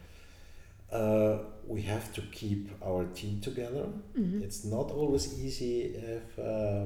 uh, 0.92 1.38
we 1.68 1.82
have 1.84 2.14
to 2.14 2.22
keep 2.22 2.72
our 2.84 3.06
team 3.06 3.40
together. 3.42 3.88
Mm-hmm. 4.18 4.44
It's 4.44 4.66
not 4.66 4.92
always 4.92 5.40
easy 5.40 5.82
if 5.96 6.40
uh, 6.40 6.86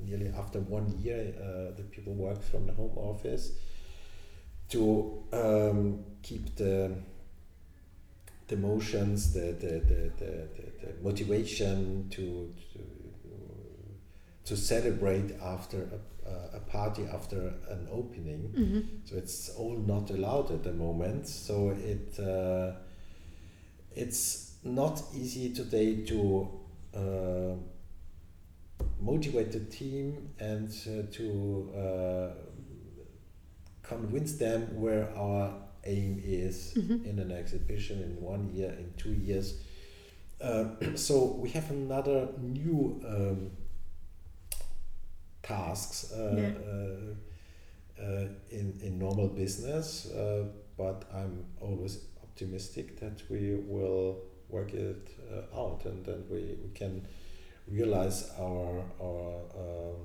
nearly 0.00 0.28
after 0.38 0.60
one 0.60 0.96
year 0.98 1.34
uh, 1.36 1.76
the 1.76 1.82
people 1.90 2.14
work 2.14 2.42
from 2.42 2.66
the 2.66 2.72
home 2.72 2.96
office 2.96 3.52
to 4.70 5.24
um, 5.32 6.04
keep 6.22 6.54
the 6.56 6.94
the 8.46 8.56
motions, 8.56 9.34
the 9.34 9.52
the, 9.52 9.80
the, 9.80 10.10
the, 10.18 10.48
the, 10.80 10.94
motivation 11.02 12.08
to, 12.10 12.54
to 12.72 12.80
to 14.44 14.56
celebrate 14.56 15.34
after 15.42 15.86
a, 16.26 16.56
a 16.56 16.60
party 16.60 17.04
after 17.12 17.52
an 17.68 17.86
opening. 17.92 18.52
Mm-hmm. 18.56 18.80
So 19.04 19.16
it's 19.16 19.50
all 19.50 19.76
not 19.76 20.10
allowed 20.10 20.50
at 20.50 20.62
the 20.62 20.72
moment. 20.72 21.26
So 21.28 21.70
it 21.70 22.18
uh, 22.18 22.72
it's 23.94 24.54
not 24.64 25.02
easy 25.14 25.52
today 25.54 26.02
to 26.06 26.48
uh, 26.94 27.54
motivate 29.00 29.52
the 29.52 29.60
team 29.60 30.30
and 30.40 30.68
uh, 30.86 31.02
to 31.12 31.72
uh, 31.76 32.30
convince 33.82 34.32
them 34.34 34.80
where 34.80 35.08
our 35.16 35.52
aim 35.84 36.20
is 36.24 36.74
Mhm. 36.76 37.04
in 37.06 37.18
an 37.18 37.30
exhibition 37.32 38.02
in 38.02 38.20
one 38.20 38.50
year, 38.54 38.70
in 38.78 38.92
two 38.96 39.12
years. 39.14 39.54
Uh, 40.40 40.64
so 40.94 41.24
we 41.42 41.48
have 41.50 41.70
another 41.70 42.28
new 42.40 43.00
um, 43.06 43.50
tasks 45.42 46.12
uh, 46.12 46.34
Yeah. 46.36 46.52
uh, 46.68 48.02
uh, 48.04 48.28
in, 48.50 48.78
in 48.82 48.98
normal 48.98 49.28
business, 49.28 50.06
uh, 50.12 50.44
but 50.76 51.04
I'm 51.12 51.44
always 51.60 51.98
optimistic 52.38 53.00
that 53.00 53.22
we 53.28 53.56
will 53.66 54.18
work 54.48 54.72
it 54.72 55.10
uh, 55.30 55.60
out 55.60 55.84
and 55.84 56.04
then 56.04 56.24
we, 56.30 56.56
we 56.62 56.70
can 56.74 57.04
realize 57.66 58.30
our, 58.38 58.82
our 59.02 59.40
um, 59.58 59.96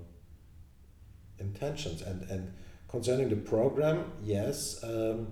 intentions. 1.39 2.01
And, 2.01 2.29
and 2.29 2.53
concerning 2.89 3.29
the 3.29 3.35
program, 3.35 4.11
yes, 4.23 4.83
um, 4.83 5.27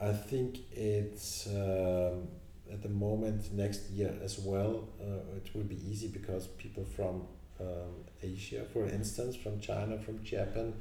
I 0.00 0.12
think 0.12 0.58
it's 0.70 1.46
um, 1.46 2.28
at 2.70 2.82
the 2.82 2.90
moment 2.90 3.52
next 3.52 3.88
year 3.90 4.14
as 4.22 4.38
well. 4.38 4.88
Uh, 5.00 5.36
it 5.36 5.54
will 5.54 5.64
be 5.64 5.78
easy 5.90 6.08
because 6.08 6.46
people 6.46 6.84
from 6.84 7.22
um, 7.58 8.04
Asia, 8.22 8.66
for 8.70 8.86
instance, 8.86 9.34
from 9.34 9.60
China, 9.60 9.98
from 9.98 10.22
Japan, 10.22 10.74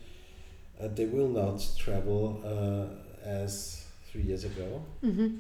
uh, 0.82 0.90
they 0.90 1.06
will 1.06 1.30
not 1.30 1.66
travel 1.80 2.42
uh, 2.44 3.28
as 3.28 3.85
three 4.16 4.24
years 4.24 4.46
ago. 4.46 4.82
Mm-hmm. 5.04 5.38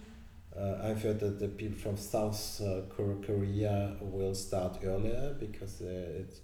Uh, 0.57 0.88
I've 0.89 1.01
heard 1.01 1.19
that 1.21 1.39
the 1.39 1.47
people 1.47 1.78
from 1.78 1.97
South 1.97 2.61
uh, 2.61 2.82
Korea 2.93 3.95
will 4.01 4.36
start 4.36 4.80
earlier 4.84 5.36
because 5.39 5.82
it's, 5.82 6.39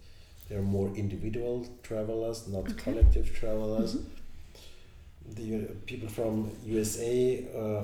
they're 0.47 0.61
more 0.61 0.89
individual 0.95 1.67
travelers, 1.83 2.47
not 2.47 2.63
Okay. 2.69 2.73
collective 2.83 3.33
travelers. 3.33 3.95
Mhm. 3.95 4.05
The 5.35 5.55
uh, 5.55 5.59
people 5.85 6.09
from 6.09 6.51
USA, 6.65 7.45
uh, 7.55 7.83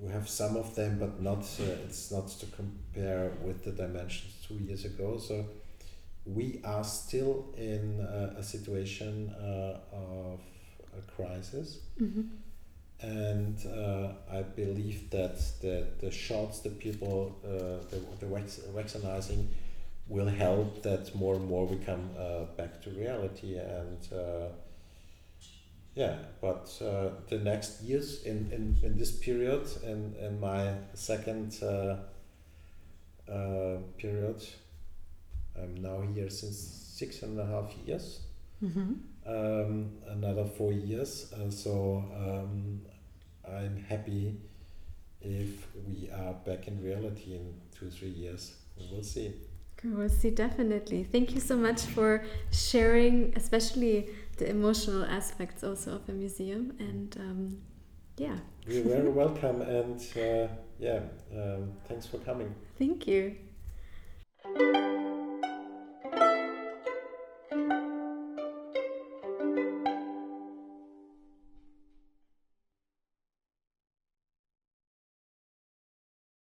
we 0.00 0.12
have 0.12 0.28
some 0.28 0.56
of 0.56 0.74
them, 0.74 0.98
but 0.98 1.20
not. 1.20 1.42
Uh, 1.60 1.84
it's 1.86 2.10
not 2.10 2.28
to 2.40 2.46
compare 2.46 3.30
with 3.44 3.64
the 3.64 3.72
dimensions 3.72 4.32
two 4.46 4.54
years 4.66 4.84
ago. 4.84 5.18
So 5.18 5.44
we 6.24 6.60
are 6.64 6.84
still 6.84 7.46
in 7.56 8.00
uh, 8.00 8.34
a 8.38 8.42
situation 8.42 9.30
uh, 9.30 9.78
of 9.92 10.40
a 10.98 11.02
crisis 11.16 11.78
Mm-hmm. 12.00 12.22
And 13.02 13.66
uh, 13.66 14.12
I 14.32 14.42
believe 14.42 15.10
that 15.10 15.38
the, 15.60 15.86
the 16.00 16.10
shots 16.10 16.60
that 16.60 16.78
people 16.78 17.36
uh, 17.44 17.84
the, 17.90 18.00
the 18.20 18.26
vaccinizing 18.26 19.46
will 20.08 20.28
help 20.28 20.82
that 20.82 21.14
more 21.14 21.34
and 21.34 21.48
more 21.48 21.66
we 21.66 21.76
come 21.76 22.10
uh, 22.18 22.44
back 22.56 22.80
to 22.82 22.90
reality 22.90 23.56
and 23.56 23.98
uh, 24.12 24.48
yeah 25.94 26.16
but 26.40 26.72
uh, 26.80 27.10
the 27.28 27.38
next 27.38 27.82
years 27.82 28.22
in, 28.24 28.50
in, 28.52 28.76
in 28.82 28.96
this 28.98 29.10
period 29.10 29.66
in, 29.84 30.14
in 30.20 30.38
my 30.40 30.72
second 30.94 31.58
uh, 31.62 31.96
uh, 33.30 33.78
period 33.98 34.42
I'm 35.60 35.74
now 35.82 36.02
here 36.14 36.30
since 36.30 36.56
six 36.56 37.22
and 37.22 37.38
a 37.38 37.46
half 37.46 37.72
years 37.84 38.20
Mm-hmm. 38.62 38.92
um, 39.26 39.90
another 40.08 40.44
four 40.44 40.72
years. 40.72 41.34
So 41.50 42.04
um, 42.16 42.80
I'm 43.56 43.84
happy 43.88 44.36
if 45.20 45.66
we 45.86 46.10
are 46.10 46.32
back 46.32 46.68
in 46.68 46.82
reality 46.82 47.34
in 47.34 47.54
two, 47.76 47.90
three 47.90 48.08
years. 48.10 48.54
We 48.78 48.96
will 48.96 49.04
see. 49.04 49.34
We'll 49.84 50.08
see, 50.08 50.30
definitely. 50.30 51.02
Thank 51.04 51.34
you 51.34 51.40
so 51.40 51.56
much 51.56 51.82
for 51.82 52.24
sharing, 52.52 53.32
especially 53.36 54.08
the 54.36 54.48
emotional 54.48 55.04
aspects 55.04 55.64
also 55.64 55.94
of 55.96 56.06
the 56.06 56.12
museum. 56.12 56.72
And 56.78 57.16
um, 57.18 57.58
yeah, 58.16 58.36
You're 58.66 58.84
very 58.84 59.08
welcome, 59.08 59.60
and 59.62 59.98
uh, 60.16 60.46
yeah, 60.78 61.00
um, 61.34 61.72
thanks 61.88 62.06
for 62.06 62.18
coming. 62.18 62.54
thank 62.78 63.06
you. 63.08 63.34